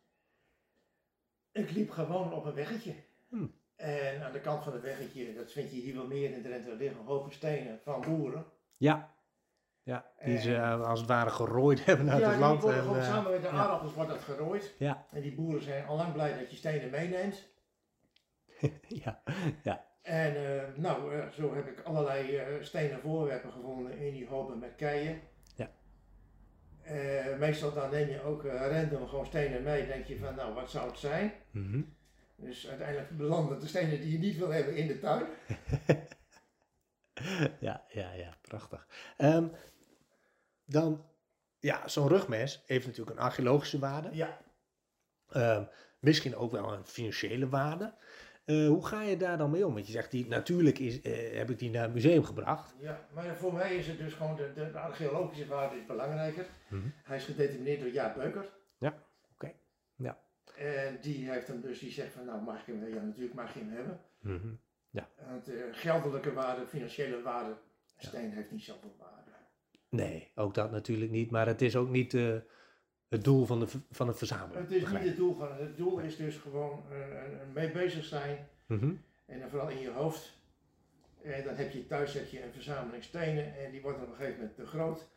Ik 1.51 1.71
liep 1.71 1.89
gewoon 1.89 2.33
op 2.33 2.45
een 2.45 2.53
weggetje. 2.53 2.93
Hm. 3.29 3.47
En 3.75 4.23
aan 4.23 4.31
de 4.31 4.41
kant 4.41 4.63
van 4.63 4.73
het 4.73 4.81
weggetje, 4.81 5.33
dat 5.33 5.51
vind 5.51 5.71
je 5.71 5.77
hier 5.77 5.95
wel 5.95 6.07
meer 6.07 6.31
in 6.31 6.41
Drenthe, 6.41 6.75
liggen 6.75 7.03
hopen 7.03 7.31
stenen 7.31 7.79
van 7.79 8.01
boeren. 8.01 8.45
Ja. 8.77 9.14
Ja, 9.85 10.05
die 10.23 10.39
ze 10.39 10.55
eh, 10.55 10.81
als 10.81 10.99
het 10.99 11.07
ware 11.07 11.29
gerooid 11.29 11.85
hebben 11.85 12.09
uit 12.09 12.19
ja, 12.19 12.25
het 12.25 12.35
die 12.35 12.45
land. 12.45 12.61
worden 12.61 12.79
en, 12.79 12.85
gewoon 12.85 12.99
eh, 12.99 13.07
samen 13.07 13.31
met 13.31 13.41
de 13.41 13.47
ja. 13.47 13.53
aardappels 13.53 13.93
wordt 13.93 14.09
dat 14.09 14.19
gerooid. 14.19 14.75
Ja, 14.77 15.05
En 15.11 15.21
die 15.21 15.35
boeren 15.35 15.63
zijn 15.63 15.85
al 15.85 15.95
lang 15.95 16.13
blij 16.13 16.39
dat 16.39 16.51
je 16.51 16.57
stenen 16.57 16.89
meeneemt. 16.89 17.47
ja, 19.03 19.21
ja. 19.63 19.85
En 20.01 20.35
eh, 20.35 20.75
nou, 20.75 21.29
zo 21.31 21.55
heb 21.55 21.67
ik 21.67 21.81
allerlei 21.81 22.41
stenen 22.61 22.99
voorwerpen 22.99 23.51
gevonden 23.51 23.97
in 23.97 24.13
die 24.13 24.27
hopen 24.27 24.59
met 24.59 24.75
keien. 24.75 25.21
Ja. 25.55 25.69
Meestal 27.37 27.73
dan 27.73 27.89
neem 27.89 28.09
je 28.09 28.21
ook 28.21 28.43
random 28.43 29.07
gewoon 29.07 29.25
stenen 29.25 29.63
mee. 29.63 29.87
Denk 29.87 30.05
je 30.05 30.17
van, 30.17 30.35
nou, 30.35 30.53
wat 30.53 30.71
zou 30.71 30.89
het 30.89 30.99
zijn? 30.99 31.33
Mhm. 31.51 31.81
Dus 32.35 32.67
uiteindelijk 32.67 33.17
belanden 33.17 33.59
de 33.59 33.67
stenen 33.67 34.01
die 34.01 34.11
je 34.11 34.17
niet 34.17 34.37
wil 34.37 34.51
hebben 34.51 34.75
in 34.75 34.87
de 34.87 34.99
tuin. 34.99 35.25
ja, 37.59 37.83
ja, 37.87 38.13
ja, 38.13 38.33
prachtig. 38.41 38.87
Ehm, 39.17 39.47
dan, 40.65 41.05
ja, 41.59 41.87
zo'n 41.87 42.07
rugmes 42.07 42.63
heeft 42.65 42.85
natuurlijk 42.85 43.17
een 43.17 43.23
archeologische 43.23 43.79
waarde. 43.79 44.09
Ja, 44.11 44.39
Ehm, 45.29 45.63
misschien 45.99 46.35
ook 46.35 46.51
wel 46.51 46.73
een 46.73 46.85
financiële 46.85 47.49
waarde. 47.49 47.93
Eh, 48.45 48.67
hoe 48.67 48.85
ga 48.85 49.01
je 49.01 49.17
daar 49.17 49.37
dan 49.37 49.51
mee 49.51 49.65
om? 49.65 49.73
Want 49.73 49.85
je 49.85 49.91
zegt, 49.91 50.11
die, 50.11 50.27
natuurlijk 50.27 50.79
is, 50.79 51.01
eh, 51.01 51.37
heb 51.37 51.49
ik 51.49 51.59
die 51.59 51.69
naar 51.69 51.83
het 51.83 51.93
museum 51.93 52.23
gebracht. 52.23 52.75
ja, 52.79 53.07
maar 53.13 53.35
voor 53.35 53.53
mij 53.53 53.75
is 53.75 53.87
het 53.87 53.97
dus 53.97 54.13
gewoon, 54.13 54.35
de, 54.35 54.71
archeologische 54.73 55.47
waarde 55.47 55.75
is 55.75 55.85
belangrijker. 55.85 56.45
Mhm. 56.69 56.87
Hij 57.03 57.17
is 57.17 57.25
gedetermineerd 57.25 57.79
door 57.79 57.89
Jaap 57.89 58.15
Beuker. 58.15 58.49
Ja, 58.77 59.03
oké. 59.31 59.51
Ja. 59.95 60.19
En 60.55 60.97
die 61.01 61.29
heeft 61.29 61.47
hem 61.47 61.61
dus, 61.61 61.79
die 61.79 61.91
zegt 61.91 62.13
van, 62.13 62.25
nou 62.25 62.41
mag 62.41 62.59
ik 62.59 62.65
hem, 62.65 62.87
ja 62.87 63.01
natuurlijk 63.01 63.33
mag 63.33 63.53
je 63.53 63.59
hem 63.59 63.71
hebben. 63.71 63.99
Mhm. 64.19 64.53
Want 65.27 65.49
eh, 65.49 65.63
geldelijke 65.71 66.33
waarde, 66.33 66.67
financiële 66.67 67.21
waarde, 67.21 67.57
steen 67.97 68.31
heeft 68.31 68.51
niet 68.51 68.63
zoveel 68.63 68.95
waarde. 68.99 69.31
Nee, 69.89 70.31
ook 70.35 70.53
dat 70.53 70.71
natuurlijk 70.71 71.11
niet. 71.11 71.31
Maar 71.31 71.47
het 71.47 71.61
is 71.61 71.75
ook 71.75 71.89
niet 71.89 72.13
eh, 72.13 72.35
het 73.09 73.23
doel 73.23 73.45
van 73.45 73.59
de, 73.59 73.67
van 73.91 74.07
het 74.07 74.17
verzamelen. 74.17 74.61
Het 74.61 74.65
is 74.71 74.71
niet 74.75 74.83
begrijp 74.83 75.05
het 75.05 75.15
doel 75.17 75.35
van 75.35 75.49
het 75.57 75.77
doel 75.77 75.99
is 75.99 76.15
dus 76.15 76.37
gewoon 76.37 76.83
eh, 76.91 77.01
eh, 77.01 77.31
mee 77.53 77.71
bezig 77.71 78.03
zijn 78.05 78.47
Mhm. 78.67 78.93
en 79.25 79.39
dan 79.39 79.49
vooral 79.49 79.69
in 79.69 79.79
je 79.79 79.91
hoofd. 79.91 80.33
En 81.23 81.43
dan 81.43 81.55
heb 81.55 81.71
je 81.71 81.87
thuis 81.87 82.13
heb 82.13 82.27
je 82.27 82.43
een 82.43 82.51
verzameling 82.53 83.03
stenen 83.03 83.57
en 83.65 83.71
die 83.71 83.81
wordt 83.81 84.01
op 84.01 84.07
een 84.09 84.15
gegeven 84.15 84.37
moment 84.39 84.55
te 84.55 84.65
groot. 84.65 85.07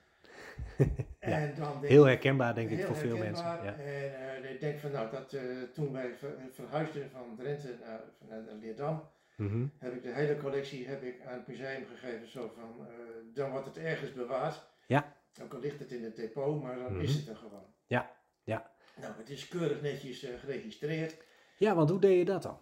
En 1.18 1.54
dan 1.54 1.84
Heel 1.84 2.04
herkenbaar, 2.04 2.54
denk 2.54 2.70
ik, 2.70 2.84
voor 2.84 2.96
veel 2.96 3.16
mensen. 3.16 3.44
Ja. 3.44 3.75
En 3.75 4.50
ik 4.50 4.60
denk 4.60 4.78
van 4.78 4.90
nou, 4.92 5.10
dat, 5.10 5.37
toen 5.72 5.92
wij 5.92 6.14
ver- 6.18 6.37
verhuisden 6.52 7.10
van 7.10 7.37
Drenthe 7.37 7.75
naar, 7.84 8.00
naar 8.28 8.54
Leerdam, 8.60 9.02
Mhm. 9.38 9.66
heb 9.78 9.95
ik 9.95 10.02
de 10.02 10.12
hele 10.14 10.37
collectie 10.37 10.87
heb 10.87 11.02
ik 11.02 11.21
aan 11.26 11.35
het 11.38 11.47
museum 11.47 11.85
gegeven. 11.87 12.28
Zo 12.30 12.52
van, 12.54 12.87
eh, 12.87 12.92
dan 13.35 13.50
wordt 13.50 13.66
het 13.66 13.76
ergens 13.76 14.12
bewaard. 14.12 14.66
Ja. 14.87 15.16
Ook 15.42 15.52
al 15.54 15.61
ligt 15.61 15.78
het 15.78 15.92
in 15.92 16.04
het 16.04 16.16
depot, 16.16 16.62
maar 16.62 16.78
dan 16.78 16.92
Mhm. 16.92 17.00
is 17.02 17.14
het 17.14 17.28
er 17.28 17.37
gewoon. 17.37 17.64
Ja, 17.87 18.11
ja. 18.45 18.71
Nou, 19.00 19.12
het 19.16 19.30
is 19.30 19.49
keurig 19.49 19.83
netjes 19.83 20.23
eh, 20.23 20.38
geregistreerd. 20.38 21.16
ja, 21.59 21.75
want 21.75 21.90
hoe 21.90 22.00
deed 22.00 22.18
je 22.18 22.25
dat 22.25 22.42
dan? 22.42 22.59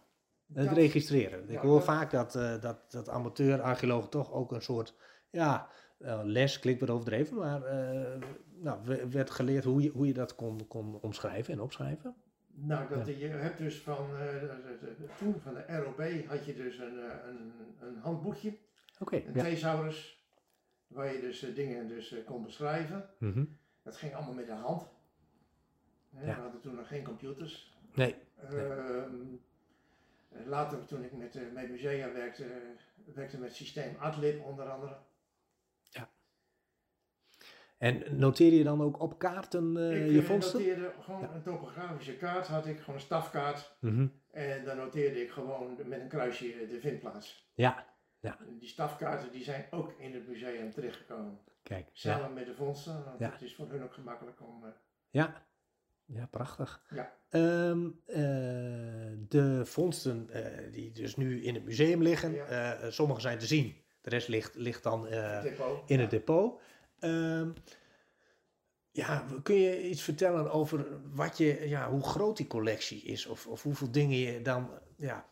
Het 0.54 0.73
registreren. 0.73 1.42
Ik 1.45 1.50
ja, 1.50 1.61
hoor 1.61 1.75
dat- 1.76 1.85
vaak 1.85 2.11
dat, 2.11 2.35
eh, 2.35 2.61
dat, 2.61 2.90
dat 2.92 3.09
amateur-archeologen 3.09 4.11
toch 4.11 4.33
ook 4.33 4.52
een 4.52 4.62
soort 4.62 4.95
ja, 5.30 5.68
les, 6.25 6.59
klinkt 6.59 6.80
wat 6.80 6.90
overdreven, 6.90 7.37
maar 7.37 7.61
nou, 8.54 8.78
we- 8.85 9.09
werd 9.09 9.30
geleerd 9.30 9.64
hoe 9.64 9.83
je, 9.83 9.88
hoe 9.90 10.06
je 10.06 10.12
dat 10.12 10.35
kon, 10.35 10.66
kon 10.66 11.00
omschrijven 11.00 11.52
en 11.52 11.61
opschrijven. 11.61 12.16
Nou, 12.58 12.88
dat, 12.88 13.06
je 13.06 13.26
hebt 13.26 13.58
dus 13.58 13.80
van, 13.80 14.10
eh, 14.16 14.40
de- 14.40 14.78
de- 14.98 15.08
toen 15.18 15.40
van 15.40 15.54
de 15.54 15.76
ROB 15.76 16.26
had 16.26 16.46
je 16.46 16.54
dus 16.54 16.78
een, 16.78 16.98
eh, 17.00 17.16
een, 17.28 17.52
een 17.80 17.96
handboekje, 17.96 18.56
Oké, 18.98 19.16
een 19.16 19.34
ja. 19.34 19.42
thesaurus, 19.42 20.25
waar 20.86 21.12
je 21.12 21.20
dus 21.20 21.42
eh, 21.42 21.54
dingen 21.54 21.88
dus, 21.88 22.12
eh, 22.12 22.25
kon 22.25 22.42
beschrijven. 22.42 23.08
Mhm. 23.18 23.44
Dat 23.82 23.96
ging 23.96 24.14
allemaal 24.14 24.34
met 24.34 24.46
de 24.46 24.52
hand. 24.52 24.88
Hè, 26.14 26.26
Ja. 26.26 26.34
We 26.36 26.40
hadden 26.42 26.60
toen 26.60 26.75
nog 26.75 26.88
geen 26.88 27.04
computers. 27.04 27.75
Nee, 27.94 28.14
Ehm, 28.36 29.14
eh, 30.28 30.46
later, 30.46 30.84
toen 30.86 31.04
ik 31.04 31.12
met, 31.12 31.36
eh, 31.36 31.42
met 31.54 31.70
musea 31.70 32.12
werkte, 32.12 32.44
eh, 32.44 33.14
werkte 33.14 33.38
met 33.38 33.54
systeem 33.54 33.96
Adlib 33.98 34.44
onder 34.44 34.64
andere. 34.70 34.96
En 37.78 38.02
noteer 38.18 38.52
je 38.52 38.64
dan 38.64 38.83
ook 38.83 39.00
op 39.00 39.18
kaarten 39.18 39.76
eh, 39.76 40.06
ik 40.06 40.12
je 40.12 40.18
eh, 40.18 40.25
vondsten? 40.25 40.59
noteerde 40.61 40.92
gewoon 41.00 41.21
Ja. 41.21 41.35
een 41.35 41.42
topografische 41.42 42.16
kaart, 42.16 42.47
had 42.47 42.66
ik 42.66 42.78
gewoon 42.78 42.95
een 42.95 43.00
stafkaart. 43.00 43.76
Mhm. 43.80 44.06
En 44.30 44.64
dan 44.64 44.76
noteerde 44.76 45.23
ik 45.23 45.30
gewoon 45.30 45.76
met 45.85 46.00
een 46.00 46.09
kruisje 46.09 46.66
de 46.68 46.80
vindplaats. 46.80 47.50
Ja, 47.54 47.95
Ja. 48.21 48.38
Die 48.59 48.68
stafkaarten 48.68 49.33
die 49.33 49.42
zijn 49.45 49.66
ook 49.71 49.92
in 49.99 50.14
het 50.14 50.28
museum 50.28 50.71
terechtgekomen. 50.73 51.38
Kijk. 51.62 51.88
Samen 51.92 52.28
Ja. 52.28 52.35
met 52.35 52.47
de 52.47 52.54
vondsten, 52.54 53.04
want 53.04 53.18
Ja. 53.18 53.30
het 53.30 53.42
is 53.42 53.54
voor 53.54 53.71
hun 53.71 53.83
ook 53.83 53.95
gemakkelijk 53.95 54.40
om... 54.40 54.64
eh, 54.64 54.71
Ja, 55.11 55.47
ja 56.04 56.26
prachtig. 56.26 56.83
Ja. 56.90 57.12
Ehm, 57.28 57.88
eh, 58.06 58.16
de 59.28 59.61
vondsten 59.64 60.28
die 60.73 60.92
dus 60.92 61.16
nu 61.16 61.42
in 61.42 61.54
het 61.54 61.64
museum 61.64 62.02
liggen, 62.02 62.33
Ja. 62.35 62.90
sommige 62.90 63.21
zijn 63.21 63.38
te 63.38 63.47
zien. 63.47 63.85
De 64.00 64.11
rest 64.11 64.28
ligt, 64.28 64.54
ligt 64.54 64.83
dan 64.83 65.06
het 65.06 65.59
in 65.87 66.00
het 66.00 66.11
depot. 66.11 66.61
Ehm, 67.00 67.50
ja, 68.90 69.24
kun 69.42 69.54
je 69.54 69.88
iets 69.88 70.02
vertellen 70.02 70.50
over 70.52 70.86
wat 71.14 71.38
je, 71.38 71.68
ja, 71.68 71.90
hoe 71.90 72.02
groot 72.02 72.36
die 72.36 72.46
collectie 72.46 73.02
is? 73.02 73.26
Of, 73.26 73.46
of 73.46 73.62
hoeveel 73.62 73.90
dingen 73.90 74.18
je 74.18 74.42
dan 74.42 74.70
ja, 74.96 75.26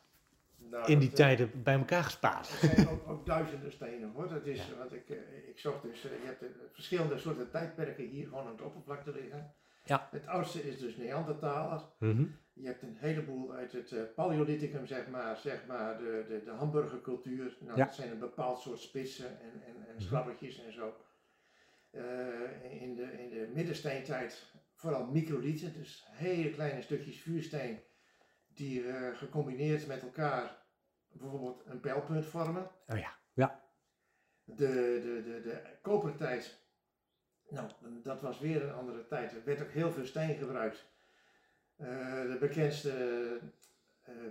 Nou, 0.57 0.93
in 0.93 0.99
die 0.99 1.11
dat, 1.11 1.19
eh, 1.19 1.25
tijden 1.27 1.63
bij 1.63 1.75
elkaar 1.75 2.05
gespaard? 2.05 2.49
Er 2.63 2.69
zijn 2.75 2.89
ook, 2.89 3.09
ook 3.09 3.27
duizenden 3.27 3.73
stenen 3.73 4.11
hoor. 4.15 4.29
Dat 4.29 4.47
is, 4.47 4.67
Ja. 4.67 4.77
want 4.79 4.93
ik, 4.93 5.09
eh, 5.09 5.49
ik 5.49 5.59
zocht 5.59 5.83
dus, 5.83 6.05
eh, 6.05 6.11
je 6.11 6.27
hebt 6.27 6.45
verschillende 6.73 7.19
soorten 7.19 7.51
tijdperken 7.51 8.05
hier 8.05 8.27
gewoon 8.29 8.45
aan 8.47 8.53
het 8.53 8.63
oppervlakte 8.63 9.13
liggen. 9.13 9.53
Ja. 9.85 10.09
Het 10.11 10.27
oudste 10.27 10.63
is 10.69 10.79
dus 10.79 10.97
Neandertaler. 10.97 11.81
Mhm. 11.99 12.25
Je 12.53 12.67
hebt 12.67 12.83
een 12.83 12.97
heleboel 12.99 13.53
uit 13.55 13.73
het 13.73 14.15
Paleolithicum, 14.15 14.87
zeg 14.87 15.09
maar, 15.09 15.37
zeg 15.37 15.67
maar 15.67 15.99
de, 15.99 16.25
de, 16.29 16.43
de 16.45 16.51
hamburgercultuur. 16.51 17.57
Nou, 17.61 17.79
Ja. 17.79 17.85
Dat 17.85 17.95
zijn 17.95 18.11
een 18.11 18.19
bepaald 18.19 18.61
soort 18.61 18.81
spitsen 18.81 19.27
en, 19.41 19.63
en, 19.67 19.87
en 19.89 20.05
Mhm. 20.07 20.67
en 20.67 20.73
zo. 20.73 20.95
Eh, 21.95 22.83
in, 22.83 22.95
de, 22.95 23.23
in 23.23 23.29
de 23.29 23.51
middensteentijd 23.55 24.53
vooral 24.75 25.07
microlieten, 25.07 25.73
dus 25.73 26.07
hele 26.11 26.51
kleine 26.51 26.83
stukjes 26.83 27.21
vuursteen 27.21 27.83
die 28.47 28.89
eh, 28.89 29.17
gecombineerd 29.17 29.87
met 29.87 30.03
elkaar 30.03 30.67
bijvoorbeeld 31.09 31.63
een 31.67 31.81
pijlpunt 31.81 32.27
vormen. 32.27 32.71
Oh 32.87 32.99
ja, 32.99 33.17
ja. 33.33 33.63
De, 34.45 34.55
de, 35.03 35.23
de, 35.25 35.41
de 35.41 35.63
kopertijd, 35.83 36.67
nou, 37.49 37.71
dat 38.03 38.21
was 38.21 38.39
weer 38.39 38.63
een 38.63 38.75
andere 38.75 39.07
tijd. 39.07 39.33
Er 39.33 39.45
werd 39.45 39.63
ook 39.63 39.71
heel 39.71 39.93
veel 39.93 40.07
steen 40.07 40.37
gebruikt. 40.37 40.85
Eh, 41.77 41.87
de 42.23 42.37
bekendste 42.41 43.41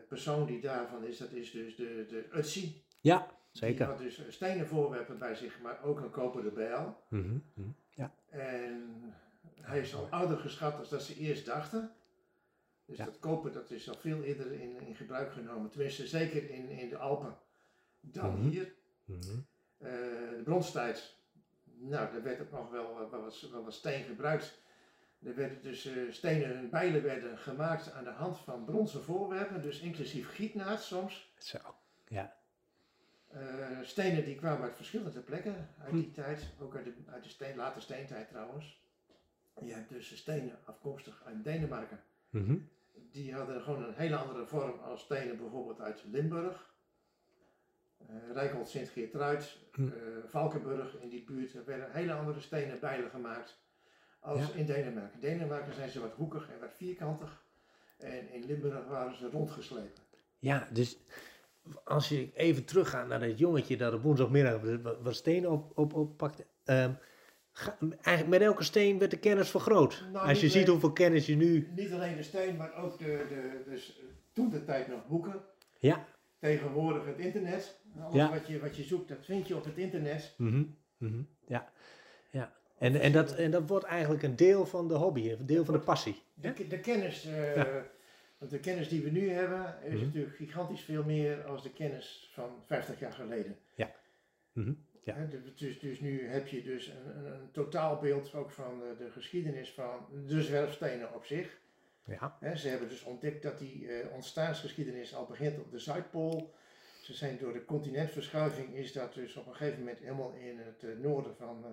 persoon 0.07 0.45
die 0.45 0.61
daarvan 0.61 1.03
is, 1.03 1.17
dat 1.17 1.31
is 1.31 1.51
dus 1.51 1.75
de, 1.75 2.05
de 2.05 2.37
Utsi. 2.37 2.85
Ja, 3.01 3.27
Die 3.53 3.61
zeker. 3.61 3.85
had 3.85 3.97
dus 3.97 4.21
stenen 4.29 4.67
voorwerpen 4.67 5.17
bij 5.17 5.35
zich, 5.35 5.61
maar 5.61 5.83
ook 5.83 5.99
een 5.99 6.09
koperen 6.11 6.53
bijl. 6.53 7.03
Mhm, 7.07 7.37
mhm. 7.53 7.67
Ja, 7.89 8.13
En 8.29 9.13
hij 9.61 9.79
is 9.79 9.95
al 9.95 10.07
ouder 10.09 10.37
geschat 10.37 10.77
dan 10.77 10.85
dat 10.89 11.03
ze 11.03 11.15
eerst 11.15 11.45
dachten. 11.45 11.91
Dus 12.85 12.97
Ja. 12.97 13.05
dat 13.05 13.19
koper 13.19 13.51
dat 13.51 13.71
is 13.71 13.89
al 13.89 13.95
veel 13.95 14.23
eerder 14.23 14.51
in, 14.51 14.81
in 14.81 14.95
gebruik 14.95 15.31
genomen. 15.31 15.69
Tenminste, 15.69 16.07
zeker 16.07 16.49
in, 16.49 16.69
in 16.69 16.89
de 16.89 16.97
Alpen 16.97 17.37
dan 17.99 18.39
Mhm. 18.39 18.49
hier. 18.49 18.73
Eh, 19.77 19.89
de 20.37 20.41
bronstijd, 20.43 21.15
nou, 21.63 22.11
daar 22.11 22.23
werd 22.23 22.41
ook 22.41 22.51
nog 22.51 22.69
wel, 22.69 22.99
eh, 23.01 23.09
wel, 23.11 23.21
wat, 23.21 23.41
wel 23.51 23.63
wat 23.63 23.73
steen 23.73 24.03
gebruikt. 24.03 24.61
Er 25.23 25.35
werden 25.35 25.61
dus 25.61 25.85
eh, 25.85 25.93
stenen 26.09 26.57
en 26.57 26.69
bijlen 26.69 27.03
werden 27.03 27.37
gemaakt 27.37 27.91
aan 27.91 28.03
de 28.03 28.09
hand 28.09 28.37
van 28.37 28.65
bronzen 28.65 29.03
voorwerpen, 29.03 29.61
dus 29.61 29.79
inclusief 29.79 30.29
gietnaad 30.29 30.83
soms. 30.83 31.33
Zo, 31.37 31.57
ja. 32.07 32.35
Eh, 33.33 33.77
stenen 33.81 34.25
die 34.25 34.35
kwamen 34.35 34.61
uit 34.63 34.75
verschillende 34.75 35.19
plekken 35.21 35.69
uit 35.79 35.89
Hm. 35.89 35.95
die 35.95 36.11
tijd, 36.11 36.53
ook 36.59 36.75
uit 36.75 36.85
de, 36.85 36.93
uit 37.11 37.23
de 37.23 37.29
steen, 37.29 37.55
late 37.55 37.81
steentijd 37.81 38.27
trouwens. 38.27 38.81
Je 39.61 39.73
hebt 39.73 39.89
dus 39.89 40.17
stenen 40.17 40.59
afkomstig 40.65 41.23
uit 41.25 41.43
Denemarken. 41.43 42.03
Mhm. 42.29 42.57
Die 43.11 43.33
hadden 43.33 43.61
gewoon 43.61 43.83
een 43.83 43.93
hele 43.93 44.15
andere 44.15 44.45
vorm 44.45 44.79
als 44.79 45.01
stenen 45.01 45.37
bijvoorbeeld 45.37 45.79
uit 45.81 46.03
Limburg. 46.11 46.73
Eh 47.97 48.31
Rijkhold 48.33 48.69
Sint-Geertruid, 48.69 49.57
Hm. 49.71 49.87
eh, 49.87 49.93
Valkenburg 50.25 50.95
in 51.01 51.09
die 51.09 51.23
buurt. 51.23 51.53
Er 51.53 51.65
werden 51.65 51.91
hele 51.91 52.13
andere 52.13 52.39
stenen 52.39 52.79
bijlen 52.79 53.09
gemaakt 53.09 53.61
als 54.19 54.39
Ja. 54.39 54.53
in 54.53 54.65
Denemarken. 54.65 55.13
In 55.13 55.19
Denemarken 55.19 55.73
zijn 55.73 55.89
ze 55.89 55.99
wat 55.99 56.13
hoekig 56.13 56.49
en 56.51 56.59
wat 56.59 56.73
vierkantig. 56.73 57.43
En 57.97 58.29
in 58.31 58.45
Limburg 58.45 58.85
waren 58.87 59.15
ze 59.17 59.29
rondgeslepen. 59.29 60.03
Ja, 60.39 60.67
dus 60.71 60.97
als 61.83 62.09
je 62.09 62.31
even 62.33 62.65
teruggaat 62.65 63.07
naar 63.07 63.19
dat 63.19 63.39
jongetje 63.39 63.77
dat 63.77 63.93
op 63.93 64.01
woensdagmiddag 64.01 64.59
wat- 65.01 65.15
stenen 65.15 65.51
op, 65.51 65.77
op, 65.77 65.93
oppakte. 65.93 66.45
ga- 67.51 67.77
eigenlijk 68.01 68.27
met 68.27 68.41
elke 68.41 68.63
steen 68.63 68.99
werd 68.99 69.11
de 69.11 69.17
kennis 69.19 69.49
vergroot. 69.49 70.05
Nou, 70.13 70.27
als 70.27 70.41
je 70.41 70.49
ziet 70.49 70.67
hoeveel 70.67 70.91
kennis 70.93 71.25
je 71.25 71.35
nu... 71.35 71.67
Niet 71.75 71.91
alleen 71.93 72.15
de 72.15 72.23
steen, 72.23 72.55
maar 72.57 72.75
ook 72.83 72.97
de, 72.97 73.05
de, 73.29 73.61
dus 73.69 74.01
toen 74.33 74.49
de 74.49 74.63
tijd 74.63 74.87
nog 74.87 75.07
boeken. 75.07 75.41
Ja. 75.79 76.05
Tegenwoordig 76.39 77.05
het 77.05 77.17
internet. 77.19 77.79
Alles 77.99 78.15
Ja. 78.15 78.29
wat, 78.29 78.47
je, 78.47 78.59
wat 78.59 78.75
je 78.75 78.83
zoekt, 78.83 79.07
dat 79.09 79.25
vind 79.25 79.47
je 79.47 79.55
op 79.55 79.63
het 79.65 79.77
internet. 79.77 80.33
Mhm, 80.37 80.63
mhm, 80.97 81.21
Ja. 81.47 81.71
ja. 82.31 82.53
En, 82.77 83.01
en, 83.01 83.11
dat, 83.11 83.35
en 83.35 83.51
dat 83.51 83.67
wordt 83.69 83.85
eigenlijk 83.85 84.23
een 84.23 84.35
deel 84.35 84.65
van 84.65 84.87
de 84.87 84.93
hobby, 84.93 85.29
een 85.31 85.45
deel 85.45 85.65
van 85.65 85.73
de 85.73 85.79
passie. 85.79 86.21
De, 86.33 86.67
de 86.67 86.79
kennis, 86.79 87.25
eh, 87.25 87.55
Ja. 87.55 87.83
Want 88.43 88.55
de 88.55 88.59
kennis 88.61 88.89
die 88.89 89.03
we 89.03 89.09
nu 89.09 89.29
hebben, 89.29 89.75
is 89.83 89.93
Mhm. 89.93 90.05
natuurlijk 90.05 90.35
gigantisch 90.35 90.81
veel 90.81 91.03
meer 91.03 91.43
als 91.43 91.63
de 91.63 91.73
kennis 91.73 92.29
van 92.33 92.63
50 92.65 92.99
jaar 92.99 93.11
geleden. 93.11 93.57
Mhm, 94.55 94.73
ja. 95.03 95.25
Dus- 95.25 95.55
Dus, 95.55 95.79
dus 95.79 95.99
nu 95.99 96.27
heb 96.27 96.47
je 96.47 96.63
dus 96.63 96.87
een, 96.87 97.25
een, 97.25 97.51
totaalbeeld 97.51 98.33
ook 98.33 98.51
van 98.51 98.79
de, 98.79 98.95
de 99.03 99.11
geschiedenis 99.11 99.71
van 99.71 100.07
de 100.27 100.41
zwerfstenen 100.41 101.13
op 101.13 101.25
zich. 101.25 101.59
Ja. 102.05 102.55
Ze 102.55 102.67
hebben 102.67 102.89
dus 102.89 103.03
ontdekt 103.03 103.43
dat 103.43 103.59
die 103.59 103.87
eh, 103.87 104.13
ontstaansgeschiedenis 104.13 105.15
al 105.15 105.25
begint 105.25 105.59
op 105.59 105.71
de 105.71 105.79
Zuidpool. 105.79 106.53
Ze 107.01 107.13
zijn 107.13 107.37
door 107.37 107.53
de 107.53 107.65
continentverschuiving 107.65 108.75
is 108.75 108.93
dat 108.93 109.13
dus 109.13 109.35
op 109.35 109.47
een 109.47 109.55
gegeven 109.55 109.79
moment 109.79 109.99
helemaal 109.99 110.33
in 110.33 110.57
het 110.59 110.83
eh, 110.83 110.97
noorden 110.97 111.35
van, 111.35 111.65
eh, 111.65 111.71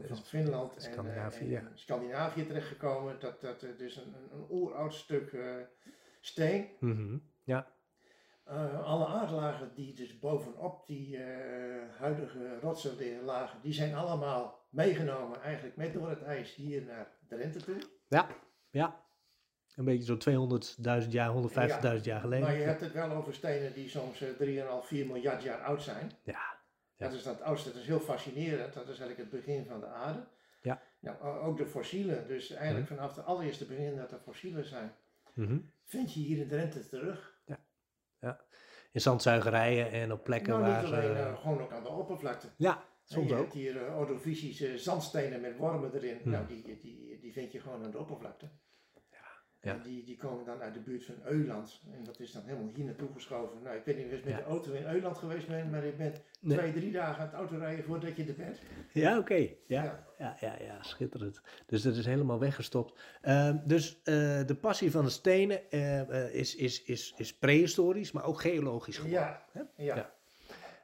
van, 0.00 0.16
van 0.16 0.24
Finland 0.24 0.76
en, 0.76 0.76
eh, 0.76 1.60
Scandinavië, 1.74 2.40
ja. 2.40 2.46
terechtgekomen. 2.46 3.20
Dat, 3.20 3.40
dat 3.40 3.62
er 3.62 3.76
dus 3.76 3.96
een, 3.96 4.14
een, 4.32 4.46
oeroud 4.50 4.94
stuk 4.94 5.32
eh, 5.32 5.54
steen. 6.20 6.68
Mhm, 6.80 7.18
Ja. 7.44 7.66
Eh, 8.44 8.84
alle 8.84 9.06
aardlagen 9.06 9.74
die 9.74 9.94
dus 9.94 10.18
bovenop 10.18 10.86
die 10.86 11.16
eh, 11.16 11.98
huidige 11.98 12.58
rotsen 12.60 13.24
lagen, 13.24 13.60
die 13.62 13.72
zijn 13.72 13.94
allemaal 13.94 14.66
meegenomen 14.70 15.40
eigenlijk 15.42 15.76
met 15.76 15.92
door 15.92 16.08
het 16.08 16.22
ijs 16.22 16.54
hier 16.54 16.82
naar 16.82 17.10
Drenthe 17.28 17.60
toe. 17.62 17.78
Ja. 18.08 18.28
Ja. 18.70 19.00
Een 19.76 19.84
beetje 19.84 20.18
zo 20.18 20.18
200.000 21.02 21.08
jaar, 21.08 21.32
150.000 21.96 22.02
jaar 22.02 22.20
geleden. 22.20 22.46
Maar 22.46 22.56
je 22.56 22.62
hebt 22.62 22.80
het 22.80 22.92
wel 22.92 23.10
over 23.10 23.34
stenen 23.34 23.72
die 23.72 23.88
soms 23.88 24.20
eh, 24.20 24.28
3,5, 24.82 24.86
4 24.86 25.06
miljard 25.06 25.42
jaar 25.42 25.62
oud 25.62 25.82
zijn. 25.82 26.10
Ja. 26.22 26.60
Ja. 27.02 27.08
Dat 27.08 27.16
is 27.18 27.22
dat 27.22 27.38
dat 27.64 27.74
is 27.74 27.86
heel 27.86 28.00
fascinerend. 28.00 28.72
Dat 28.74 28.88
is 28.88 28.98
eigenlijk 28.98 29.18
het 29.18 29.30
begin 29.30 29.64
van 29.66 29.80
de 29.80 29.86
aarde. 29.86 30.26
Ja. 30.62 30.82
Nou, 31.00 31.38
ook 31.38 31.56
de 31.56 31.66
fossielen, 31.66 32.26
dus 32.26 32.50
eigenlijk 32.50 32.86
vanaf 32.86 33.14
de 33.14 33.22
allereerste 33.22 33.66
begin 33.66 33.96
dat 33.96 34.12
er 34.12 34.18
fossielen 34.18 34.64
zijn, 34.64 34.92
Mhm. 35.34 35.58
vind 35.84 36.14
je 36.14 36.20
hier 36.20 36.38
in 36.38 36.48
Drenthe 36.48 36.88
terug. 36.88 37.40
In 38.92 39.00
zandzuigerijen 39.00 39.90
en 39.90 40.12
op 40.12 40.24
plekken 40.24 40.52
nou, 40.52 40.62
waar 40.64 40.80
niet 40.80 40.90
ze... 40.90 40.96
alleen, 40.96 41.16
eh, 41.16 41.38
gewoon 41.40 41.60
ook 41.60 41.72
aan 41.72 41.82
de 41.82 41.88
oppervlakte. 41.88 42.48
ja, 42.56 42.84
soms 43.04 43.28
je 43.28 43.34
ook. 43.34 43.40
hebt 43.40 43.52
hier 43.52 43.74
uh, 43.88 43.98
ordovisische 43.98 44.78
zandstenen 44.78 45.40
met 45.40 45.56
wormen 45.56 45.94
erin. 45.94 46.20
Nou, 46.24 46.46
die, 46.46 46.62
die, 46.80 47.18
die 47.20 47.32
vind 47.32 47.52
je 47.52 47.60
gewoon 47.60 47.84
aan 47.84 47.90
de 47.90 47.98
oppervlakte. 47.98 48.48
Ja. 49.62 49.78
Die, 49.82 50.04
die 50.04 50.16
komen 50.16 50.44
dan 50.44 50.60
uit 50.60 50.74
de 50.74 50.80
buurt 50.80 51.04
van 51.04 51.14
Euland. 51.24 51.80
En 51.92 52.04
dat 52.04 52.20
is 52.20 52.32
dan 52.32 52.42
helemaal 52.44 52.70
hier 52.74 52.84
naartoe 52.84 53.08
geschoven. 53.14 53.62
Nou, 53.62 53.76
ik 53.76 53.84
weet 53.84 53.96
niet 53.96 54.04
of 54.06 54.10
je 54.10 54.16
met 54.24 54.28
Ja. 54.28 54.36
de 54.36 54.42
auto 54.44 54.72
in 54.72 54.86
Euland 54.86 55.18
geweest 55.18 55.46
bent, 55.46 55.70
maar 55.70 55.86
je 55.86 55.92
bent 55.92 56.20
Nee. 56.40 56.58
twee, 56.58 56.72
drie 56.72 56.92
dagen 56.92 57.20
aan 57.20 57.26
het 57.26 57.34
autorijden 57.34 57.84
voordat 57.84 58.16
je 58.16 58.24
er 58.24 58.34
bent. 58.34 58.58
Ja, 58.92 59.18
oké. 59.18 59.34
Ja. 59.34 59.48
Ja. 59.66 60.04
Ja. 60.18 60.36
Ja, 60.40 60.56
ja, 60.64 60.82
schitterend. 60.82 61.40
Dus 61.66 61.82
dat 61.82 61.96
is 61.96 62.06
helemaal 62.06 62.38
weggestopt. 62.38 63.00
Ehm, 63.20 63.56
dus 63.64 64.00
eh, 64.04 64.14
de 64.46 64.56
passie 64.60 64.90
van 64.90 65.04
de 65.04 65.10
stenen 65.10 65.70
eh, 65.70 66.00
eh, 66.00 66.34
is, 66.34 66.56
is, 66.56 66.82
is, 66.82 67.14
is 67.16 67.34
prehistorisch, 67.34 68.12
maar 68.12 68.24
ook 68.24 68.40
geologisch 68.40 68.96
geworden. 68.96 69.20
Ja, 69.20 69.66
ja. 69.76 70.12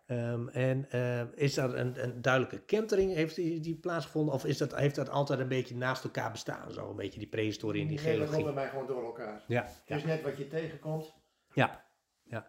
Ehm, 0.08 0.48
en 0.48 0.90
eh, 0.90 1.20
is 1.34 1.54
daar 1.54 1.74
een, 1.74 2.02
een 2.04 2.22
duidelijke 2.22 2.58
kentering, 2.64 3.14
heeft 3.14 3.36
die, 3.36 3.60
die 3.60 3.76
plaatsgevonden? 3.76 4.34
Of 4.34 4.44
is 4.44 4.58
dat, 4.58 4.76
heeft 4.76 4.94
dat 4.94 5.08
altijd 5.10 5.40
een 5.40 5.48
beetje 5.48 5.76
naast 5.76 6.04
elkaar 6.04 6.30
bestaan? 6.30 6.72
Zo 6.72 6.90
een 6.90 6.96
beetje 6.96 7.18
die 7.18 7.28
prehistorie 7.28 7.82
en 7.82 7.88
die 7.88 7.96
Nee, 8.00 8.06
dat 8.06 8.14
geologie? 8.14 8.42
komt 8.42 8.54
bij 8.54 8.62
mij 8.62 8.72
gewoon 8.72 8.86
door 8.86 9.04
elkaar. 9.04 9.44
Ja, 9.46 9.62
Het 9.62 9.82
ja. 9.84 9.96
is 9.96 10.04
net 10.04 10.22
wat 10.22 10.38
je 10.38 10.48
tegenkomt. 10.48 11.14
Ja, 11.52 11.84
ja. 12.22 12.48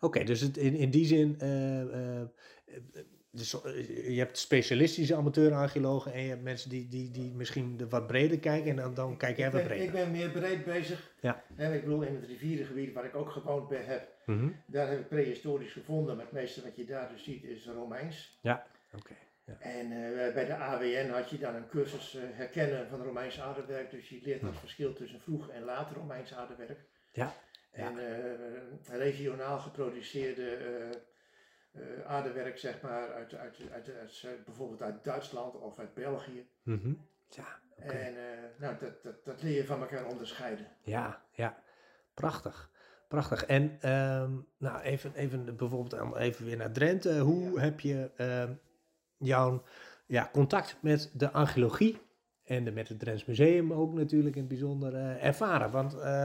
Oké, 0.00 0.24
dus 0.24 0.40
het, 0.40 0.56
in, 0.56 0.74
in 0.74 0.90
die 0.90 1.06
zin, 1.06 1.36
eh, 1.38 2.20
eh, 2.20 2.28
dus, 3.30 3.50
je 4.06 4.18
hebt 4.18 4.38
specialistische 4.38 5.14
amateur-archeologen 5.14 6.12
en 6.12 6.22
je 6.22 6.28
hebt 6.28 6.42
mensen 6.42 6.70
die, 6.70 6.88
die, 6.88 7.10
die 7.10 7.32
misschien 7.34 7.88
wat 7.88 8.06
breder 8.06 8.38
kijken 8.38 8.70
en 8.70 8.76
dan, 8.76 8.94
dan 8.94 9.16
kijk 9.16 9.36
jij 9.36 9.50
wat 9.50 9.64
breder. 9.64 9.84
ik 9.84 9.92
ben 9.92 10.10
meer 10.10 10.30
breed 10.30 10.64
bezig. 10.64 11.14
Ja. 11.20 11.44
En 11.56 11.72
ik 11.72 11.84
bedoel, 11.84 12.02
in 12.02 12.14
het 12.14 12.24
rivierengebied 12.26 12.92
waar 12.92 13.04
ik 13.04 13.14
ook 13.16 13.30
gewoond 13.30 13.68
ben, 13.68 13.84
heb, 13.86 14.08
Mhm. 14.26 14.48
daar 14.66 14.88
heb 14.88 14.98
ik 15.00 15.08
prehistorisch 15.08 15.72
gevonden. 15.72 16.16
Maar 16.16 16.24
het 16.24 16.34
meeste 16.34 16.62
wat 16.62 16.76
je 16.76 16.84
daar 16.84 17.08
dus 17.08 17.24
ziet 17.24 17.44
is 17.44 17.66
Romeins. 17.66 18.38
Oké, 18.94 19.14
En 19.58 19.92
eh, 19.92 20.34
bij 20.34 20.44
de 20.46 20.54
AWN 20.56 21.10
had 21.10 21.30
je 21.30 21.38
dan 21.38 21.54
een 21.54 21.68
cursus 21.68 22.14
eh, 22.14 22.22
herkennen 22.32 22.88
van 22.88 23.02
Romeins 23.02 23.40
aardewerk. 23.40 23.90
Dus 23.90 24.08
je 24.08 24.20
leert 24.22 24.42
het 24.42 24.58
verschil 24.58 24.92
tussen 24.92 25.20
vroeg 25.20 25.48
en 25.48 25.62
laat 25.62 25.90
Romeins 25.92 26.34
aardewerk. 26.34 26.78
Ja, 27.12 27.32
ja. 27.72 27.82
En 27.84 27.98
eh, 27.98 28.96
regionaal 28.98 29.58
geproduceerde 29.58 30.56
eh, 31.72 32.04
aardewerk, 32.06 32.58
zeg 32.58 32.80
maar, 32.80 33.12
uit, 33.12 33.34
uit, 33.34 33.56
uit, 33.72 33.90
uit- 34.24 34.44
bijvoorbeeld 34.44 34.82
uit 34.82 35.04
Duitsland 35.04 35.54
of 35.56 35.78
uit 35.78 35.94
België. 35.94 36.46
Mhm. 36.62 36.92
Ja, 37.28 37.58
oké. 37.76 37.92
En 37.92 38.14
nou, 38.56 38.76
dat, 38.78 39.02
dat, 39.02 39.24
dat 39.24 39.42
leer 39.42 39.54
je 39.56 39.64
van 39.66 39.80
elkaar 39.80 40.06
onderscheiden. 40.06 40.66
Ja, 40.82 41.22
ja. 41.32 41.62
Prachtig. 42.14 42.70
Prachtig. 43.14 43.44
En 43.44 43.76
ehm, 43.80 44.30
nou, 44.58 44.80
even, 44.82 45.12
even 45.14 45.56
bijvoorbeeld 45.56 46.16
even 46.16 46.44
weer 46.44 46.56
naar 46.56 46.72
Drenthe. 46.72 47.18
Hoe 47.18 47.52
Ja. 47.54 47.60
heb 47.60 47.80
je 47.80 48.10
ehm, 48.16 48.52
jouw 49.16 49.62
ja, 50.06 50.30
contact 50.32 50.76
met 50.80 51.10
de 51.14 51.30
archeologie 51.32 51.98
en 52.44 52.64
de, 52.64 52.70
met 52.72 52.88
het 52.88 52.98
Drents 52.98 53.24
Museum 53.24 53.72
ook 53.72 53.92
natuurlijk 53.94 54.34
in 54.34 54.40
het 54.40 54.48
bijzonder 54.50 54.94
eh, 54.94 55.24
ervaren? 55.24 55.70
Want 55.70 55.98
eh, 55.98 56.24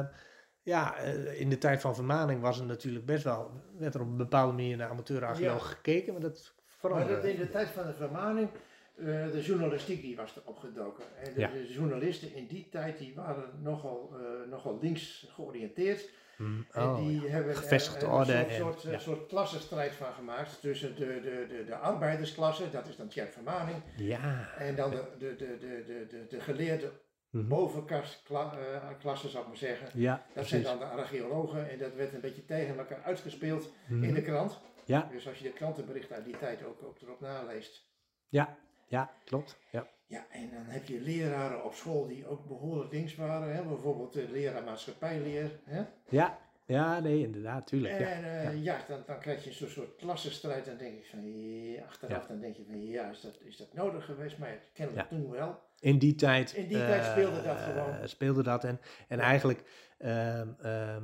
ja, 0.62 0.98
eh, 0.98 1.40
in 1.40 1.50
de 1.50 1.58
tijd 1.58 1.82
van 1.82 1.96
vermaning 1.96 2.42
was 2.42 2.60
er 2.60 2.66
natuurlijk 2.66 3.06
best 3.06 3.24
wel, 3.24 3.52
werd 3.78 3.94
er 3.96 4.02
op 4.02 4.08
een 4.08 4.18
bepaalde 4.18 4.54
manier 4.54 4.78
naar 4.78 4.90
amateurarcheoloog 4.90 5.70
gekeken, 5.72 6.12
maar 6.14 6.22
dat 6.22 6.32
Maar 6.32 6.90
dat 6.92 7.00
veranderde. 7.02 7.32
in 7.34 7.40
de 7.40 7.50
tijd 7.50 7.68
van 7.68 7.86
de 7.86 7.94
vermaning, 7.94 8.50
eh, 8.96 9.06
de 9.32 9.42
journalistiek 9.42 10.02
die 10.02 10.16
was 10.16 10.36
er 10.36 10.42
opgedoken. 10.46 11.04
En 11.24 11.34
de, 11.34 11.40
Ja. 11.40 11.48
de 11.52 11.68
journalisten 11.74 12.36
in 12.36 12.48
die 12.48 12.68
tijd 12.72 12.98
die 12.98 13.14
waren 13.16 13.50
nogal, 13.62 14.14
nogal 14.50 14.78
links 14.82 15.28
georiënteerd. 15.34 16.10
Hm, 16.40 16.62
En 16.72 16.84
oh, 16.84 16.98
die 16.98 17.22
ja. 17.22 17.28
hebben 17.28 17.52
er 17.52 17.58
Gevestigde 17.58 18.06
een 18.06 18.12
orde 18.12 18.46
soort, 18.50 18.80
soort, 18.80 18.82
ja. 18.94 19.00
soort 19.00 19.28
klassenstrijd 19.28 19.92
van 19.94 20.14
gemaakt 20.14 20.62
tussen 20.62 20.96
de, 20.96 21.06
de, 21.22 21.46
de, 21.50 21.64
de 21.66 21.76
arbeidersklasse, 21.76 22.70
dat 22.70 22.88
is 22.88 22.96
dan 22.96 23.08
Tjerk 23.08 23.32
Vermaning, 23.32 23.78
ja. 23.98 24.50
en 24.58 24.76
dan 24.76 24.90
de, 24.92 25.04
de, 25.20 25.36
de, 25.36 25.58
de, 25.58 25.84
de, 25.88 26.06
de, 26.10 26.26
de 26.30 26.40
geleerde 26.40 26.92
Mhm. 27.32 27.48
bovenklasse, 27.48 29.30
zou 29.30 29.42
ik 29.44 29.48
maar 29.48 29.58
zeggen. 29.58 29.88
Ja, 29.94 30.14
Dat 30.16 30.34
precies. 30.34 30.50
zijn 30.50 30.64
dan 30.64 30.78
de 30.80 30.86
archeologen 30.86 31.70
en 31.70 31.78
dat 31.78 31.94
werd 31.94 32.14
een 32.14 32.22
beetje 32.22 32.46
tegen 32.46 32.78
elkaar 32.78 33.02
uitgespeeld 33.04 33.70
Mhm. 33.88 34.04
in 34.04 34.14
de 34.14 34.22
krant. 34.22 34.60
Ja, 34.86 35.08
Dus 35.12 35.28
als 35.28 35.38
je 35.38 35.44
de 35.44 35.54
krantenberichten 35.54 36.16
uit 36.16 36.26
die 36.26 36.38
tijd 36.38 36.64
ook, 36.64 36.84
ook 36.84 37.02
erop 37.02 37.20
naleest. 37.20 37.88
ja, 38.30 38.58
ja, 38.88 39.12
klopt. 39.26 39.58
Ja. 39.72 39.88
Ja, 40.10 40.26
en 40.32 40.50
dan 40.54 40.64
heb 40.66 40.86
je 40.86 41.02
leraren 41.02 41.64
op 41.64 41.74
school 41.74 42.08
die 42.08 42.28
ook 42.28 42.48
behoorlijk 42.48 42.92
links 42.92 43.16
waren. 43.16 43.56
Hè? 43.56 43.64
Bijvoorbeeld 43.64 44.14
de 44.14 44.28
leraar 44.32 44.64
maatschappijleer. 44.64 45.60
Hè? 45.64 45.82
Ja, 46.10 46.38
ja, 46.66 47.00
nee, 47.00 47.20
inderdaad, 47.24 47.68
tuurlijk. 47.68 48.00
Ja. 48.00 48.06
en 48.08 48.24
eh, 48.24 48.44
ja. 48.44 48.50
ja, 48.74 48.84
dan, 48.88 49.04
dan 49.06 49.20
krijg 49.20 49.44
je 49.44 49.52
zo'n 49.52 49.68
soort 49.68 49.96
klassenstrijd. 49.96 50.66
Dan 50.66 50.78
denk 50.78 50.98
ik 50.98 51.06
van, 51.06 51.44
ja, 51.72 51.84
achteraf 51.84 52.28
dan 52.28 52.40
denk 52.40 52.56
je 52.56 52.64
van, 52.68 52.86
ja, 52.88 53.10
is 53.10 53.22
dat, 53.22 53.38
is 53.44 53.58
dat 53.58 53.74
nodig 53.74 54.06
geweest? 54.06 54.38
Maar 54.38 54.58
kennelijk 54.74 55.10
toen 55.10 55.30
wel. 55.32 55.60
In 55.80 55.98
die 55.98 56.16
tijd, 56.16 56.54
In 56.54 56.68
die 56.68 56.78
tijd 56.78 57.02
eh, 57.04 57.12
speelde 57.12 57.42
dat 57.42 57.56
eh, 57.58 57.64
gewoon. 57.64 58.08
speelde 58.08 58.44
dat 58.44 58.64
en, 58.64 58.80
en 59.08 59.20
eigenlijk 59.20 59.64
ehm, 59.98 60.48
ehm, 60.62 61.04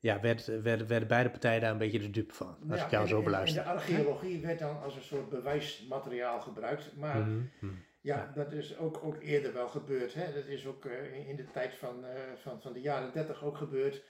ja, 0.00 0.20
werd, 0.20 0.46
werd, 0.62 0.86
werden 0.86 1.08
beide 1.08 1.30
partijen 1.30 1.60
daar 1.60 1.70
een 1.70 1.78
beetje 1.78 1.98
de 1.98 2.10
dupe 2.10 2.34
van, 2.34 2.56
als 2.70 2.82
ik 2.82 2.90
jou 2.90 3.02
en- 3.02 3.08
zo 3.08 3.22
beluister. 3.22 3.62
En 3.62 3.68
de 3.68 3.72
archeologie 3.74 4.40
werd 4.40 4.58
dan 4.58 4.82
als 4.82 4.96
een 4.96 5.02
soort 5.02 5.28
bewijsmateriaal 5.28 6.40
gebruikt. 6.40 6.96
Maar 6.96 7.16
Mhm, 7.18 7.40
mhm. 7.60 7.72
Ja, 8.06 8.32
dat 8.34 8.52
is 8.52 8.78
ook, 8.78 9.00
ook 9.04 9.16
eerder 9.22 9.52
wel 9.52 9.68
gebeurd. 9.68 10.14
Hè? 10.14 10.32
Dat 10.34 10.46
is 10.46 10.66
ook 10.66 10.84
eh, 10.84 11.28
in- 11.28 11.36
de 11.36 11.50
tijd 11.50 11.74
van, 11.74 12.04
eh, 12.04 12.20
van, 12.42 12.60
van 12.60 12.72
de 12.72 12.80
jaren 12.80 13.12
30 13.12 13.44
ook 13.44 13.56
gebeurd. 13.56 14.02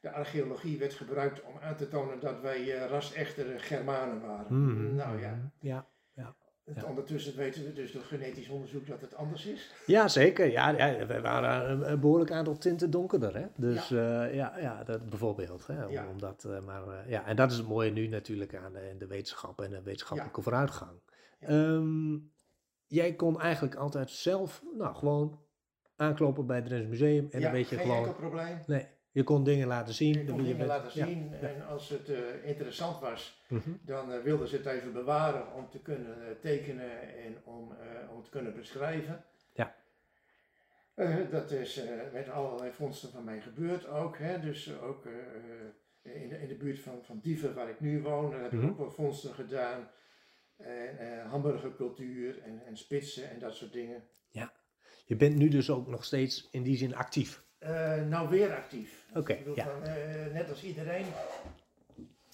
De 0.00 0.10
archeologie 0.12 0.78
werd 0.78 0.94
gebruikt 0.94 1.42
om 1.42 1.58
aan 1.60 1.76
te 1.76 1.88
tonen 1.88 2.20
dat 2.20 2.40
wij 2.40 2.74
eh 2.82 2.88
ras-echtere 2.88 3.58
Germanen 3.58 4.20
waren. 4.20 4.62
Mhm, 4.64 4.94
Nou 4.94 5.20
ja, 5.20 5.52
ja. 5.60 5.86
het- 6.64 6.76
ja. 6.76 6.84
ondertussen 6.84 7.36
weten 7.36 7.64
we 7.64 7.72
dus 7.72 7.92
door 7.92 8.02
genetisch 8.02 8.48
onderzoek 8.48 8.86
dat 8.86 9.00
het 9.00 9.14
anders 9.14 9.46
is. 9.46 9.74
Ja, 9.86 10.08
zeker. 10.08 10.50
Ja, 10.50 10.68
ja, 10.70 11.06
we 11.06 11.20
waren 11.20 11.70
een, 11.70 11.90
een 11.90 12.00
behoorlijk 12.00 12.30
aantal 12.30 12.58
tinten 12.58 12.90
donkerder. 12.90 13.36
Hè? 13.36 13.46
Dus 13.56 13.88
ja, 13.88 14.24
ja, 14.24 14.58
ja 14.58 14.84
dat 14.84 15.08
bijvoorbeeld. 15.08 15.66
Hè? 15.66 15.84
Om, 15.86 15.92
Ja. 15.92 16.08
omdat, 16.08 16.44
eh, 16.44 16.60
maar, 16.60 16.88
eh, 16.88 17.10
ja, 17.10 17.26
en 17.26 17.36
dat 17.36 17.50
is 17.50 17.56
het 17.56 17.68
mooie 17.68 17.90
nu 17.90 18.06
natuurlijk 18.06 18.54
aan 18.54 18.72
de, 18.72 18.94
de 18.98 19.06
wetenschap 19.06 19.60
en 19.60 19.70
de 19.70 19.82
wetenschappelijke 19.82 20.42
vooruitgang. 20.42 21.00
Ja. 21.38 21.48
Jij 22.86 23.14
kon 23.14 23.40
eigenlijk 23.40 23.74
altijd 23.74 24.10
zelf 24.10 24.62
nou, 24.78 24.94
gewoon 24.94 25.40
aankloppen 25.96 26.46
bij 26.46 26.56
het 26.56 26.64
Drents 26.66 26.86
Museum 26.88 27.28
en 27.30 27.38
ja, 27.38 27.44
dan 27.44 27.52
weet 27.54 27.68
je 27.68 27.76
geen 27.76 27.84
gewoon... 27.84 27.98
enkel 28.06 28.14
probleem. 28.14 28.58
Nee, 28.66 28.86
je 29.10 29.22
kon 29.22 29.44
dingen 29.44 29.66
laten 29.66 29.94
zien. 29.94 30.18
Je 30.18 30.24
kon 30.24 30.36
je 30.36 30.42
dingen 30.52 30.66
laten 30.66 30.90
ja, 30.98 31.06
zien 31.06 31.30
ja. 31.40 31.48
en 31.48 31.66
als 31.66 31.88
het 31.88 32.08
eh, 32.08 32.18
interessant 32.48 33.00
was, 33.00 33.42
Mhm. 33.48 33.70
dan 33.82 34.12
eh, 34.12 34.22
wilden 34.22 34.48
ze 34.48 34.56
het 34.56 34.66
even 34.66 34.92
bewaren 34.92 35.52
om 35.54 35.68
te 35.70 35.78
kunnen 35.78 36.26
eh, 36.28 36.34
tekenen 36.40 37.14
en 37.24 37.36
om, 37.44 37.72
om 38.14 38.22
te 38.22 38.30
kunnen 38.30 38.54
beschrijven. 38.54 39.24
Ja. 39.52 39.74
Dat 41.30 41.50
is 41.50 41.80
met 42.12 42.28
allerlei 42.30 42.72
vondsten 42.72 43.10
van 43.10 43.24
mij 43.24 43.40
gebeurd 43.40 43.86
ook. 43.88 44.18
Hè? 44.18 44.40
Dus 44.40 44.80
ook 44.80 45.04
in, 46.02 46.28
de, 46.28 46.40
in 46.42 46.48
de 46.48 46.54
buurt 46.56 46.78
van, 46.78 46.98
van 47.02 47.18
Dieven, 47.22 47.54
waar 47.54 47.68
ik 47.68 47.80
nu 47.80 48.02
woon, 48.02 48.30
daar 48.30 48.42
heb 48.42 48.52
Mhm. 48.52 48.64
ik 48.64 48.70
ook 48.70 48.78
wel 48.78 48.90
vondsten 48.90 49.34
gedaan. 49.34 49.88
En 50.56 50.98
eh, 50.98 51.30
hamburgercultuur 51.30 52.42
en, 52.42 52.62
en 52.66 52.76
spitsen 52.76 53.30
en 53.30 53.38
dat 53.38 53.54
soort 53.54 53.72
dingen. 53.72 54.02
Je 55.06 55.16
bent 55.16 55.36
nu 55.36 55.48
dus 55.48 55.70
ook 55.70 55.86
nog 55.86 56.04
steeds 56.04 56.48
in 56.50 56.62
die 56.62 56.76
zin 56.76 56.94
actief. 56.94 57.44
Eh, 57.58 58.02
nou, 58.02 58.28
weer 58.28 58.54
actief. 58.54 59.06
Oké, 59.14 59.38
ja. 59.54 59.64
van, 59.64 59.82
eh, 59.82 60.32
net 60.32 60.48
als 60.50 60.64
iedereen. 60.64 61.04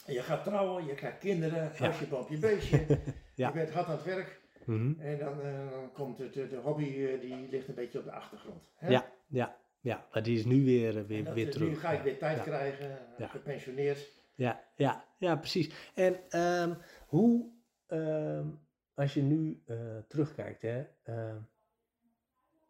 Je 0.07 0.23
gaat 0.23 0.45
trouwen, 0.45 0.87
je 0.87 0.95
krijgt 0.95 1.19
kinderen, 1.19 1.63
Ja. 1.63 1.79
huisje, 1.79 2.07
boompje, 2.07 2.39
beestje. 2.39 2.87
Ja. 3.35 3.49
Je 3.49 3.55
bent 3.55 3.71
hard 3.71 3.87
aan 3.87 3.93
het 3.97 4.05
werk. 4.05 4.41
Mhm. 4.65 5.01
En 5.01 5.19
dan, 5.19 5.39
dan 5.71 5.93
komt 5.93 6.19
het, 6.19 6.33
de, 6.33 6.49
de 6.49 6.57
hobby, 6.57 7.19
die 7.21 7.49
ligt 7.51 7.69
een 7.69 7.75
beetje 7.75 7.99
op 7.99 8.05
de 8.05 8.13
achtergrond. 8.13 8.63
Hè? 8.77 8.89
Ja, 8.89 9.13
ja, 9.27 9.57
ja, 9.81 10.07
maar 10.13 10.23
die 10.23 10.39
is 10.39 10.45
nu 10.45 10.65
weer, 10.65 11.07
weer, 11.07 11.25
dat, 11.25 11.35
weer 11.35 11.51
terug. 11.51 11.69
Nu 11.69 11.77
ga 11.77 11.91
ik 11.91 11.99
Ja, 11.99 12.05
weer 12.05 12.19
tijd 12.19 12.37
ja. 12.37 12.43
krijgen, 12.43 12.99
Ja. 13.19 13.27
gepensioneerd. 13.27 14.09
Ja, 14.35 14.65
ja, 14.77 15.05
ja, 15.19 15.37
precies. 15.37 15.71
En 15.95 16.17
ehm, 16.29 16.75
hoe, 17.07 17.51
ehm, 17.91 18.47
als 18.95 19.15
je 19.15 19.23
nu 19.23 19.63
eh, 19.67 19.77
terugkijkt, 20.09 20.63
hè, 20.63 20.85
ehm, 21.03 21.37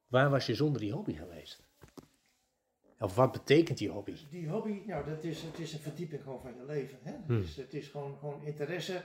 waar 0.07 0.31
was 0.31 0.47
je 0.47 0.55
zonder 0.55 0.81
die 0.81 0.93
hobby 0.93 1.15
geweest? 1.15 1.69
Of 2.99 3.15
wat 3.15 3.33
betekent 3.33 3.79
die 3.79 3.89
hobby? 3.89 4.17
Die 4.31 4.49
hobby, 4.49 4.83
nou, 4.87 5.05
dat 5.09 5.25
is, 5.25 5.43
het 5.43 5.59
is 5.59 5.73
een 5.73 5.81
verdieping 5.81 6.23
gewoon 6.23 6.41
van 6.41 6.55
je 6.55 6.65
leven. 6.65 6.99
Hè? 7.03 7.13
Hmm. 7.27 7.37
Het, 7.37 7.45
is, 7.45 7.57
het 7.57 7.75
is 7.75 7.89
gewoon, 7.89 8.19
gewoon 8.19 8.45
interesse. 8.45 9.03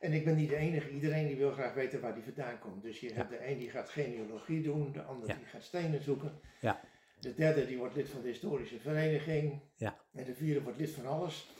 En 0.00 0.12
ik 0.12 0.24
ben 0.24 0.36
niet 0.36 0.48
de 0.48 0.56
enige, 0.56 0.90
iedereen 0.90 1.26
die 1.26 1.36
wil 1.36 1.52
graag 1.52 1.74
weten 1.74 2.00
waar 2.00 2.14
die 2.14 2.22
vandaan 2.22 2.58
komt. 2.58 2.82
Dus 2.82 3.00
je 3.00 3.12
hebt 3.12 3.30
de 3.30 3.48
een 3.48 3.58
die 3.58 3.70
gaat 3.70 3.88
genealogie 3.88 4.62
doen, 4.62 4.92
de 4.92 5.02
ander 5.02 5.28
Ja. 5.28 5.34
die 5.34 5.44
gaat 5.44 5.62
stenen 5.62 6.02
zoeken. 6.02 6.40
Ja. 6.60 6.80
De 7.20 7.34
derde 7.34 7.66
die 7.66 7.78
wordt 7.78 7.94
lid 7.94 8.08
van 8.08 8.22
de 8.22 8.28
historische 8.28 8.80
vereniging. 8.80 9.60
Ja. 9.76 9.98
En 10.12 10.24
de 10.24 10.34
vierde 10.34 10.62
wordt 10.62 10.78
lid 10.78 10.90
van 10.90 11.06
alles. 11.06 11.50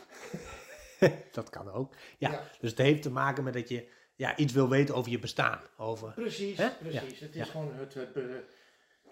dat 1.33 1.51
kan 1.51 1.71
ook. 1.71 1.95
Ja, 2.19 2.31
Ja. 2.33 2.51
dus 2.61 2.71
het 2.71 2.79
heeft 2.79 3.03
te 3.03 3.11
maken 3.11 3.45
met 3.45 3.53
dat 3.55 3.69
je 3.69 3.89
ja, 4.15 4.37
iets 4.37 4.53
wil 4.53 4.69
weten 4.69 4.95
over 4.95 5.11
je 5.11 5.19
bestaan. 5.19 5.61
Over, 5.77 6.13
Precies, 6.13 6.57
Hè? 6.59 6.69
precies. 6.71 7.21
Het 7.21 7.37
is 7.37 7.49
gewoon 7.49 7.75
het, 7.75 7.95
het, 7.95 8.13
be- 8.13 8.45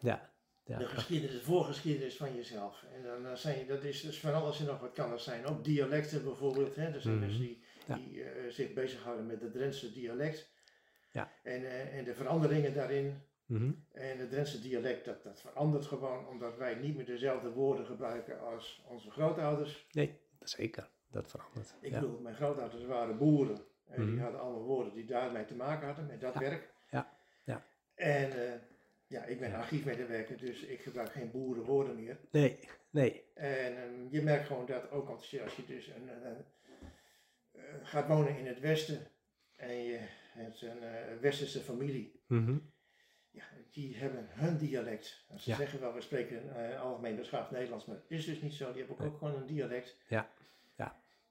ja, 0.01 0.33
de 0.65 0.87
geschiedenis, 0.87 1.35
de 1.37 1.43
voorgeschiedenis 1.45 2.17
van 2.17 2.35
jezelf. 2.35 2.85
En 2.95 3.03
dan, 3.03 3.23
dan 3.23 3.37
zijn, 3.37 3.67
dat 3.67 3.85
is 3.85 4.01
dus 4.01 4.21
van 4.21 4.35
alles 4.35 4.61
en 4.61 4.67
nog 4.67 4.81
wat 4.81 4.93
kan 4.93 5.11
dat 5.11 5.21
zijn. 5.23 5.47
Ook 5.47 5.65
dialecten 5.65 6.25
bijvoorbeeld. 6.25 6.77
Hè? 6.77 6.85
Er 6.93 7.01
zijn 7.01 7.15
Mhm. 7.15 7.25
mensen 7.25 7.41
die, 7.43 7.65
die 7.87 8.23
eh, 8.25 8.51
zich 8.51 8.73
bezighouden 8.73 9.27
met 9.27 9.41
het 9.41 9.53
Drentse 9.53 9.93
dialect. 9.93 10.53
Ja. 11.11 11.33
En, 11.43 11.65
eh, 11.65 11.97
en 11.99 12.05
de 12.05 12.15
veranderingen 12.15 12.75
daarin. 12.75 13.23
Mhm. 13.47 13.73
En 13.93 14.19
het 14.19 14.31
Drentse 14.31 14.61
dialect, 14.61 15.05
dat, 15.05 15.23
dat 15.23 15.41
verandert 15.41 15.87
gewoon 15.87 16.27
omdat 16.29 16.57
wij 16.57 16.75
niet 16.75 16.97
meer 16.97 17.07
dezelfde 17.07 17.51
woorden 17.51 17.87
gebruiken 17.87 18.41
als 18.41 18.83
onze 18.89 19.11
grootouders. 19.11 19.87
Nee, 19.91 20.21
zeker. 20.41 20.89
Dat 21.15 21.31
verandert. 21.31 21.75
Ik 21.81 21.91
ja. 21.91 22.01
bedoel, 22.01 22.19
mijn 22.21 22.35
grootouders 22.35 22.85
waren 22.85 23.19
boeren. 23.19 23.59
En 23.89 24.01
Mhm. 24.01 24.11
die 24.11 24.21
hadden 24.21 24.41
allemaal 24.41 24.63
woorden 24.63 24.95
die 24.95 25.05
daarmee 25.05 25.45
te 25.45 25.55
maken 25.55 25.87
hadden, 25.87 26.07
met 26.07 26.21
dat 26.21 26.35
Ja. 26.35 26.41
werk. 26.41 26.73
Ja. 26.91 27.17
Ja. 27.45 27.65
En 27.95 28.47
eh, 28.53 28.61
ja, 29.07 29.25
ik 29.25 29.41
ben 29.41 29.51
Ja. 29.51 29.57
archiefmedewerker, 29.59 30.37
dus 30.39 30.63
ik 30.63 30.81
gebruik 30.81 31.13
geen 31.13 31.31
boerenwoorden 31.31 31.95
meer. 31.97 32.19
Nee, 32.31 32.59
nee. 32.91 33.25
En 33.35 33.77
ehm, 33.83 34.07
je 34.11 34.23
merkt 34.23 34.47
gewoon 34.47 34.67
dat 34.67 34.91
ook 34.91 35.09
als 35.09 35.31
je, 35.31 35.43
als 35.43 35.57
je 35.57 35.65
dus 35.67 35.87
een, 35.87 36.09
een- 36.09 36.27
een, 36.27 36.45
eh, 37.53 37.63
gaat 37.83 38.07
wonen 38.09 38.39
in 38.39 38.47
het 38.47 38.61
westen 38.61 39.07
en 39.57 39.75
je 39.85 39.99
hebt 40.33 40.63
een 40.63 40.83
eh, 40.83 41.17
westerse 41.21 41.61
familie, 41.61 42.21
Mhm. 42.27 42.57
ja, 43.31 43.45
die 43.71 43.97
hebben 43.97 44.27
hun 44.31 44.57
dialect. 44.59 45.25
En 45.29 45.41
ze 45.41 45.55
zeggen 45.55 45.81
wel, 45.81 45.95
we 45.95 46.01
spreken 46.01 46.71
eh, 46.71 46.81
algemeen 46.83 47.17
beschaafd 47.17 47.51
Nederlands, 47.51 47.85
maar 47.85 47.97
het 47.97 48.11
is 48.11 48.25
dus 48.25 48.41
niet 48.41 48.55
zo. 48.55 48.69
Die 48.73 48.79
hebben 48.79 48.93
ook, 48.97 48.99
Nee. 49.03 49.11
ook 49.11 49.19
gewoon 49.19 49.35
een 49.35 49.47
dialect. 49.47 49.97
Ja. 50.09 50.31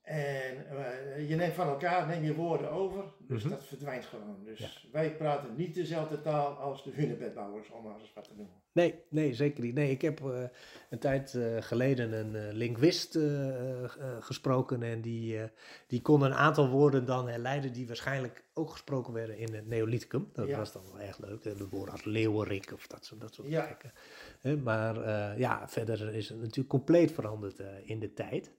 En 0.04 0.68
eh, 0.70 1.30
je 1.30 1.36
neemt 1.36 1.54
van 1.54 1.68
elkaar, 1.68 2.08
neem 2.08 2.24
je 2.24 2.36
woorden 2.36 2.72
over, 2.72 3.04
dus 3.20 3.42
Mhm. 3.44 3.52
dat 3.52 3.66
verdwijnt 3.66 4.06
gewoon. 4.06 4.38
Dus 4.46 4.88
wij 4.92 5.16
praten 5.16 5.56
niet 5.56 5.74
dezelfde 5.76 6.22
taal 6.22 6.54
als 6.54 6.84
de 6.84 6.92
hunebedbouwers, 6.92 7.70
om 7.72 7.84
maar 7.84 8.00
eens 8.00 8.14
wat 8.16 8.24
te 8.24 8.34
noemen. 8.36 8.54
Nee, 8.72 8.96
nee, 9.10 9.34
zeker 9.34 9.64
niet. 9.64 9.74
Nee, 9.74 9.92
ik 9.92 10.02
heb 10.02 10.20
eh, 10.20 10.44
een 10.90 11.00
tijd 11.00 11.34
eh, 11.36 11.58
geleden 11.60 12.12
een 12.14 12.54
linguist 12.54 13.16
eh, 13.16 13.50
eh, 13.50 13.84
eh, 13.84 13.90
gesproken 14.20 14.84
en 14.84 15.02
die, 15.02 15.38
eh, 15.40 15.44
die 15.88 16.02
kon 16.02 16.22
een 16.22 16.34
aantal 16.34 16.70
woorden 16.70 17.06
dan 17.06 17.28
herleiden 17.28 17.74
die 17.74 17.88
waarschijnlijk 17.88 18.44
ook 18.54 18.70
gesproken 18.70 19.14
werden 19.14 19.38
in 19.38 19.54
het 19.54 19.68
Neolithicum. 19.68 20.30
Dat 20.34 20.48
Ja. 20.48 20.58
was 20.58 20.72
dan 20.72 20.84
wel 20.92 21.02
erg 21.02 21.18
leuk. 21.20 21.44
De 21.44 21.68
woorden 21.70 21.92
als 21.94 22.04
leeuwerik 22.04 22.72
of 22.74 22.88
dat 22.88 23.06
soort, 23.06 23.22
dat 23.22 23.34
soort 23.34 23.48
Ja. 23.48 23.62
gekken. 23.62 24.64
Maar 24.64 25.02
eh, 25.02 25.40
ja, 25.40 25.68
verder 25.70 26.14
is 26.14 26.30
het 26.30 26.40
natuurlijk 26.40 26.70
compleet 26.70 27.12
veranderd 27.12 27.60
eh, 27.60 27.68
in 27.84 28.00
de 28.00 28.14
tijd. 28.14 28.52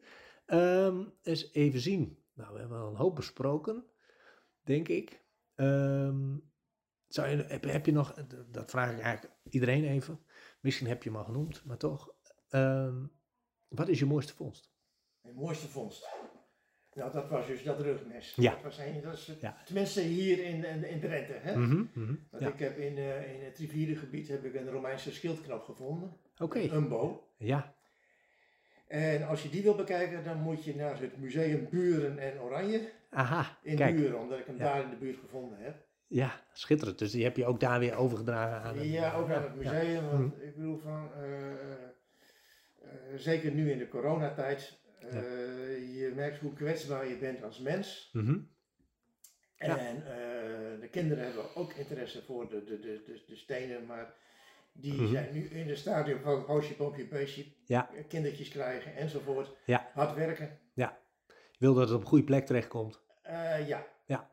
Ehm 0.46 1.04
eens 1.22 1.52
even 1.52 1.80
zien. 1.80 2.18
Nou, 2.34 2.52
we 2.54 2.60
hebben 2.60 2.78
al 2.78 2.88
een 2.88 2.96
hoop 2.96 3.14
besproken. 3.16 3.84
denk 4.62 4.88
ik. 4.88 5.22
Ehm, 5.54 6.36
zou 7.06 7.28
je, 7.28 7.36
heb, 7.36 7.64
heb 7.64 7.86
je 7.86 7.92
nog, 7.92 8.14
dat 8.50 8.70
vraag 8.70 8.92
ik 8.92 9.00
eigenlijk 9.00 9.34
iedereen 9.50 9.84
even. 9.84 10.20
Misschien 10.60 10.86
heb 10.86 11.02
je 11.02 11.08
hem 11.10 11.18
al 11.18 11.24
genoemd, 11.24 11.64
maar 11.64 11.76
toch. 11.76 12.14
Ehm, 12.48 13.06
wat 13.68 13.88
is 13.88 13.98
je 13.98 14.06
mooiste 14.06 14.34
vondst? 14.34 14.72
Mijn 15.20 15.34
mooiste 15.34 15.68
vondst. 15.68 16.08
Nou, 16.92 17.12
dat 17.12 17.28
was 17.28 17.46
dus 17.46 17.62
dat 17.62 17.80
rugmes. 17.80 18.34
Ja. 18.34 18.52
Dat 18.54 18.62
was 18.62 18.78
een, 18.78 19.00
dat 19.00 19.12
is, 19.12 19.26
het- 19.26 19.40
Ja. 19.40 19.62
Tenminste 19.64 20.00
hier 20.00 20.38
in, 20.44 20.64
in, 20.64 20.84
in 20.84 21.00
Drenthe. 21.00 21.32
Hè? 21.32 21.56
Mhm, 21.56 21.84
Want 22.30 22.42
Ja. 22.42 22.48
ik 22.52 22.58
heb 22.58 22.78
in, 22.78 22.96
eh, 22.96 23.34
in 23.34 23.44
het 23.44 23.58
rivierengebied 23.58 24.28
heb 24.28 24.44
ik 24.44 24.54
een 24.54 24.70
Romeinse 24.70 25.12
schildknop 25.12 25.62
gevonden. 25.64 26.16
Oké, 26.38 26.58
Een 26.58 26.88
bow. 26.88 27.18
ja. 27.36 27.73
En 28.86 29.22
als 29.26 29.42
je 29.42 29.48
die 29.50 29.62
wil 29.62 29.74
bekijken, 29.74 30.24
dan 30.24 30.40
moet 30.40 30.64
je 30.64 30.74
naar 30.76 31.00
het 31.00 31.16
museum 31.16 31.68
Buren 31.70 32.18
en 32.18 32.40
Oranje 32.40 32.90
Aha, 33.10 33.58
in 33.62 33.76
kijk. 33.76 33.96
Buren, 33.96 34.18
omdat 34.20 34.38
ik 34.38 34.46
hem 34.46 34.56
Ja. 34.56 34.64
daar 34.64 34.82
in 34.82 34.90
de 34.90 34.96
buurt 34.96 35.18
gevonden 35.18 35.58
heb. 35.58 35.86
Ja, 36.06 36.40
schitterend. 36.52 36.98
Dus 36.98 37.10
die 37.10 37.24
heb 37.24 37.36
je 37.36 37.46
ook 37.46 37.60
daar 37.60 37.78
weer 37.78 37.94
overgedragen 37.96 38.62
aan 38.62 38.88
Ja, 38.88 39.14
ook 39.14 39.30
aan 39.30 39.42
het 39.42 39.52
ja. 39.60 39.72
museum. 39.72 40.10
Want 40.10 40.42
ik 40.42 40.54
bedoel 40.54 40.78
van, 40.78 41.10
eh, 41.14 41.50
eh, 41.52 41.58
zeker 43.16 43.50
nu 43.52 43.70
in 43.70 43.78
de 43.78 43.88
coronatijd, 43.88 44.78
eh, 45.00 45.10
je 46.00 46.12
merkt 46.14 46.40
hoe 46.40 46.52
kwetsbaar 46.52 47.08
je 47.08 47.16
bent 47.18 47.42
als 47.42 47.58
mens. 47.58 48.10
Mhm. 48.12 48.38
En 49.56 50.06
eh, 50.06 50.80
de 50.80 50.88
kinderen 50.90 51.24
hebben 51.24 51.54
ook 51.56 51.72
interesse 51.72 52.22
voor 52.22 52.48
de, 52.50 52.64
de, 52.64 52.78
de, 52.80 53.02
de, 53.06 53.22
de 53.26 53.36
stenen, 53.36 53.86
maar 53.86 54.14
die 54.76 54.92
Mhm. 55.02 55.10
zijn 55.12 55.32
nu 55.32 55.48
in 55.48 55.68
het 55.68 55.78
stadium 55.78 56.20
van 56.20 56.44
poosje, 56.44 56.74
poopje, 56.74 57.06
beestje, 57.06 57.44
Ja. 57.64 57.90
kindertjes 58.08 58.48
krijgen 58.48 58.96
enzovoort. 58.96 59.56
Ja. 59.66 59.90
Hard 59.94 60.14
werken. 60.14 60.58
Je 61.56 61.70
wil 61.70 61.74
dat 61.74 61.88
het 61.88 61.96
op 61.96 62.00
een 62.02 62.08
goede 62.08 62.24
plek 62.24 62.46
terechtkomt. 62.46 63.00
Eh, 63.22 63.68
ja. 63.68 63.86
Ja. 64.06 64.30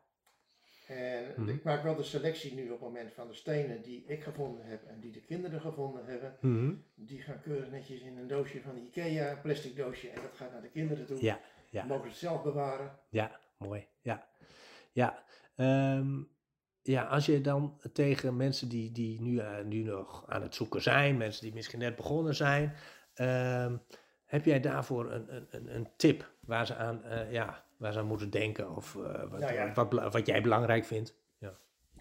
En 0.86 1.34
Mhm. 1.36 1.48
ik 1.48 1.62
maak 1.64 1.82
wel 1.82 1.94
de 1.96 2.02
selectie 2.02 2.54
nu 2.54 2.64
op 2.64 2.70
het 2.70 2.80
moment 2.80 3.12
van 3.12 3.28
de 3.28 3.34
stenen 3.34 3.82
die 3.82 4.04
ik 4.06 4.22
gevonden 4.22 4.64
heb 4.66 4.84
en 4.86 5.00
die 5.00 5.12
de 5.12 5.20
kinderen 5.20 5.60
gevonden 5.60 6.04
hebben. 6.06 6.36
Mhm, 6.40 6.74
Die 6.94 7.22
gaan 7.22 7.40
keurig 7.40 7.70
netjes 7.70 8.00
in 8.00 8.16
een 8.16 8.26
doosje 8.26 8.60
van 8.60 8.74
de 8.74 8.80
Ikea, 8.80 9.30
een 9.30 9.40
plastic 9.40 9.76
doosje, 9.76 10.08
en 10.08 10.22
dat 10.22 10.30
gaat 10.34 10.52
naar 10.52 10.62
de 10.62 10.70
kinderen 10.70 11.06
toe. 11.06 11.22
Ja, 11.22 11.40
ja. 11.70 11.84
Mogen 11.84 12.02
ze 12.04 12.08
het 12.08 12.18
zelf 12.18 12.42
bewaren. 12.42 12.98
Ja, 13.08 13.40
mooi. 13.58 13.86
Ja, 14.00 14.28
ja. 14.92 15.24
Ehm, 15.56 16.22
ja 16.82 17.04
als 17.04 17.26
je 17.26 17.40
dan 17.40 17.80
tegen 17.92 18.36
mensen 18.36 18.68
die, 18.68 18.92
die 18.92 19.20
nu, 19.20 19.38
eh, 19.38 19.64
nu 19.64 19.82
nog 19.82 20.24
aan 20.28 20.42
het 20.42 20.54
zoeken 20.54 20.82
zijn, 20.82 21.16
mensen 21.16 21.42
die 21.42 21.54
misschien 21.54 21.78
net 21.78 21.96
begonnen 21.96 22.34
zijn, 22.34 22.74
ehm, 23.14 23.76
heb 24.24 24.44
jij 24.44 24.60
daarvoor 24.60 25.12
een, 25.12 25.46
een, 25.50 25.74
een, 25.74 25.88
tip 25.96 26.30
waar 26.40 26.66
ze, 26.66 26.74
aan, 26.76 27.04
eh, 27.04 27.32
ja, 27.32 27.64
waar 27.76 27.92
ze 27.92 27.98
aan 27.98 28.06
moeten 28.06 28.30
denken 28.30 28.76
of 28.76 28.96
eh, 28.96 29.02
wat, 29.30 29.40
Nou 29.40 29.52
ja. 29.54 29.72
wat, 29.72 29.88
bela- 29.88 30.10
wat 30.10 30.26
jij 30.26 30.42
belangrijk 30.42 30.84
vindt? 30.84 31.20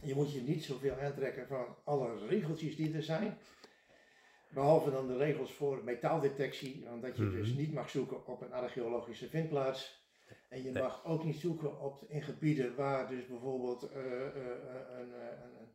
Je 0.04 0.16
moet 0.16 0.34
je 0.34 0.42
niet 0.42 0.64
zoveel 0.64 0.96
aantrekken 1.00 1.48
van 1.48 1.66
alle 1.84 2.28
regeltjes 2.28 2.76
die 2.76 2.94
er 2.94 3.04
zijn. 3.04 3.38
Behalve 4.50 4.92
dan 4.92 5.08
de 5.08 5.18
regels 5.18 5.54
voor 5.54 5.84
metaaldetectie, 5.84 6.86
omdat 6.94 7.18
je 7.18 7.30
dus 7.30 7.50
Mhm. 7.50 7.58
niet 7.58 7.74
mag 7.74 7.90
zoeken 7.90 8.28
op 8.28 8.42
een 8.42 8.54
archeologische 8.54 9.30
vindplaats. 9.30 10.01
En 10.52 10.64
je 10.64 10.72
mag 10.72 11.06
ook 11.06 11.24
niet 11.24 11.36
zoeken 11.40 11.80
op, 11.80 12.04
in 12.08 12.22
gebieden 12.22 12.76
waar 12.76 13.08
dus 13.10 13.28
bijvoorbeeld 13.28 13.84
eh, 13.92 14.02
eh, 14.02 14.28
eh, 14.28 15.00
een, 15.00 15.12
een, 15.14 15.60
een, 15.60 15.68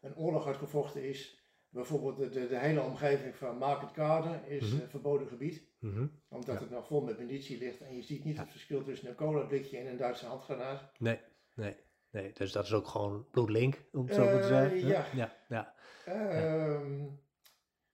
een 0.00 0.16
oorlog 0.16 0.46
uitgevochten 0.46 1.02
is. 1.08 1.40
Bijvoorbeeld 1.68 2.16
de, 2.16 2.28
de, 2.28 2.46
de 2.48 2.58
hele 2.58 2.80
omgeving 2.82 3.36
van 3.36 3.56
Market 3.58 3.90
Garden 3.92 4.44
is 4.44 4.72
Mhm. 4.72 4.82
eh, 4.82 4.88
verboden 4.88 5.26
gebied. 5.28 5.70
Mhm. 5.78 6.06
Omdat 6.28 6.54
Ja. 6.54 6.60
het 6.60 6.70
nog 6.70 6.86
vol 6.86 7.00
met 7.00 7.18
munitie 7.18 7.58
ligt 7.58 7.80
en 7.80 7.96
je 7.96 8.02
ziet 8.02 8.24
niet 8.24 8.34
Ja. 8.34 8.40
het 8.40 8.50
verschil 8.50 8.82
tussen 8.82 9.08
een 9.08 9.14
colablikje 9.14 9.78
en 9.78 9.86
een 9.86 9.96
Duitse 9.96 10.26
handgranaat. 10.26 10.92
Nee, 10.98 11.20
nee, 11.54 11.76
nee. 12.10 12.32
Dus 12.32 12.52
dat 12.52 12.64
is 12.64 12.72
ook 12.72 12.86
gewoon 12.86 13.26
bloedlink, 13.30 13.84
om 13.92 14.06
het 14.06 14.14
zo 14.14 14.24
maar 14.24 14.40
te 14.40 14.46
zeggen. 14.46 14.86
ja. 14.86 15.06
ja, 15.14 15.32
ja. 15.48 15.74
Ehm, 16.04 17.06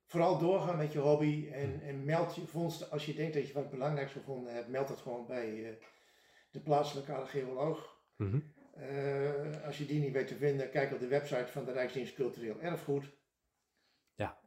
Vooral 0.05 0.39
doorgaan 0.39 0.77
met 0.77 0.93
je 0.93 0.99
hobby 0.99 1.49
en, 1.53 1.81
en 1.81 2.05
meld 2.05 2.35
je 2.35 2.47
vondsten. 2.47 2.91
Als 2.91 3.07
je 3.07 3.15
denkt 3.15 3.35
dat 3.35 3.47
je 3.47 3.53
wat 3.53 3.71
belangrijks 3.71 4.13
gevonden 4.13 4.55
hebt, 4.55 4.69
meld 4.69 4.89
het 4.89 4.99
gewoon 5.01 5.27
bij 5.27 5.65
eh, 5.65 5.75
de 6.51 6.61
plaatselijke 6.61 7.13
archeoloog. 7.13 7.97
Mhm. 8.17 8.39
Eh, 8.75 9.65
als 9.67 9.79
je 9.79 9.87
die 9.87 10.01
niet 10.01 10.13
weet 10.13 10.27
te 10.29 10.37
vinden, 10.37 10.71
kijk 10.71 10.93
op 10.93 11.01
de 11.01 11.07
website 11.07 11.47
van 11.47 11.65
de 11.65 11.73
Rijksdienst 11.73 12.15
Cultureel 12.15 12.61
Erfgoed. 12.61 13.11
Ja. 14.15 14.39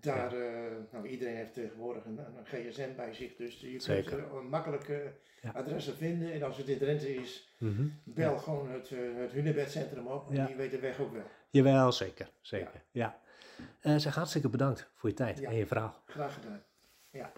Daar, 0.00 0.32
eh, 0.32 0.70
nou, 0.92 1.06
iedereen 1.06 1.36
heeft 1.36 1.54
tegenwoordig 1.54 2.04
een, 2.04 2.18
een 2.18 2.44
gsm 2.46 2.94
bij 2.96 3.14
zich, 3.14 3.36
dus 3.36 3.60
je 3.60 3.68
kunt 3.70 3.82
Zeker. 3.82 4.44
makkelijk 4.44 4.88
eh, 4.88 4.98
Ja. 5.42 5.50
adressen 5.50 5.96
vinden. 5.96 6.32
En 6.32 6.42
als 6.42 6.56
het 6.56 6.68
in 6.68 6.78
Drenthe 6.78 7.14
is, 7.14 7.54
Mhm. 7.58 7.86
bel 8.04 8.38
gewoon 8.38 8.70
het, 8.70 8.88
het 9.16 9.32
Hunebedcentrum 9.32 10.06
op 10.06 10.30
en 10.30 10.46
die 10.46 10.54
weet 10.56 10.70
de 10.70 10.78
weg 10.78 11.00
ook 11.00 11.12
wel. 11.12 11.22
Jawel, 11.50 11.92
zeker. 11.92 12.30
zeker. 12.40 12.82
Ja. 12.90 13.20
Eh 13.80 13.96
zeg 13.96 14.14
hartstikke 14.14 14.48
bedankt 14.48 14.90
voor 14.94 15.08
je 15.08 15.14
tijd 15.14 15.40
en 15.42 15.54
je 15.54 15.66
verhaal. 15.66 16.02
Graag 16.06 16.34
gedaan. 16.34 16.62
Ja. 17.10 17.32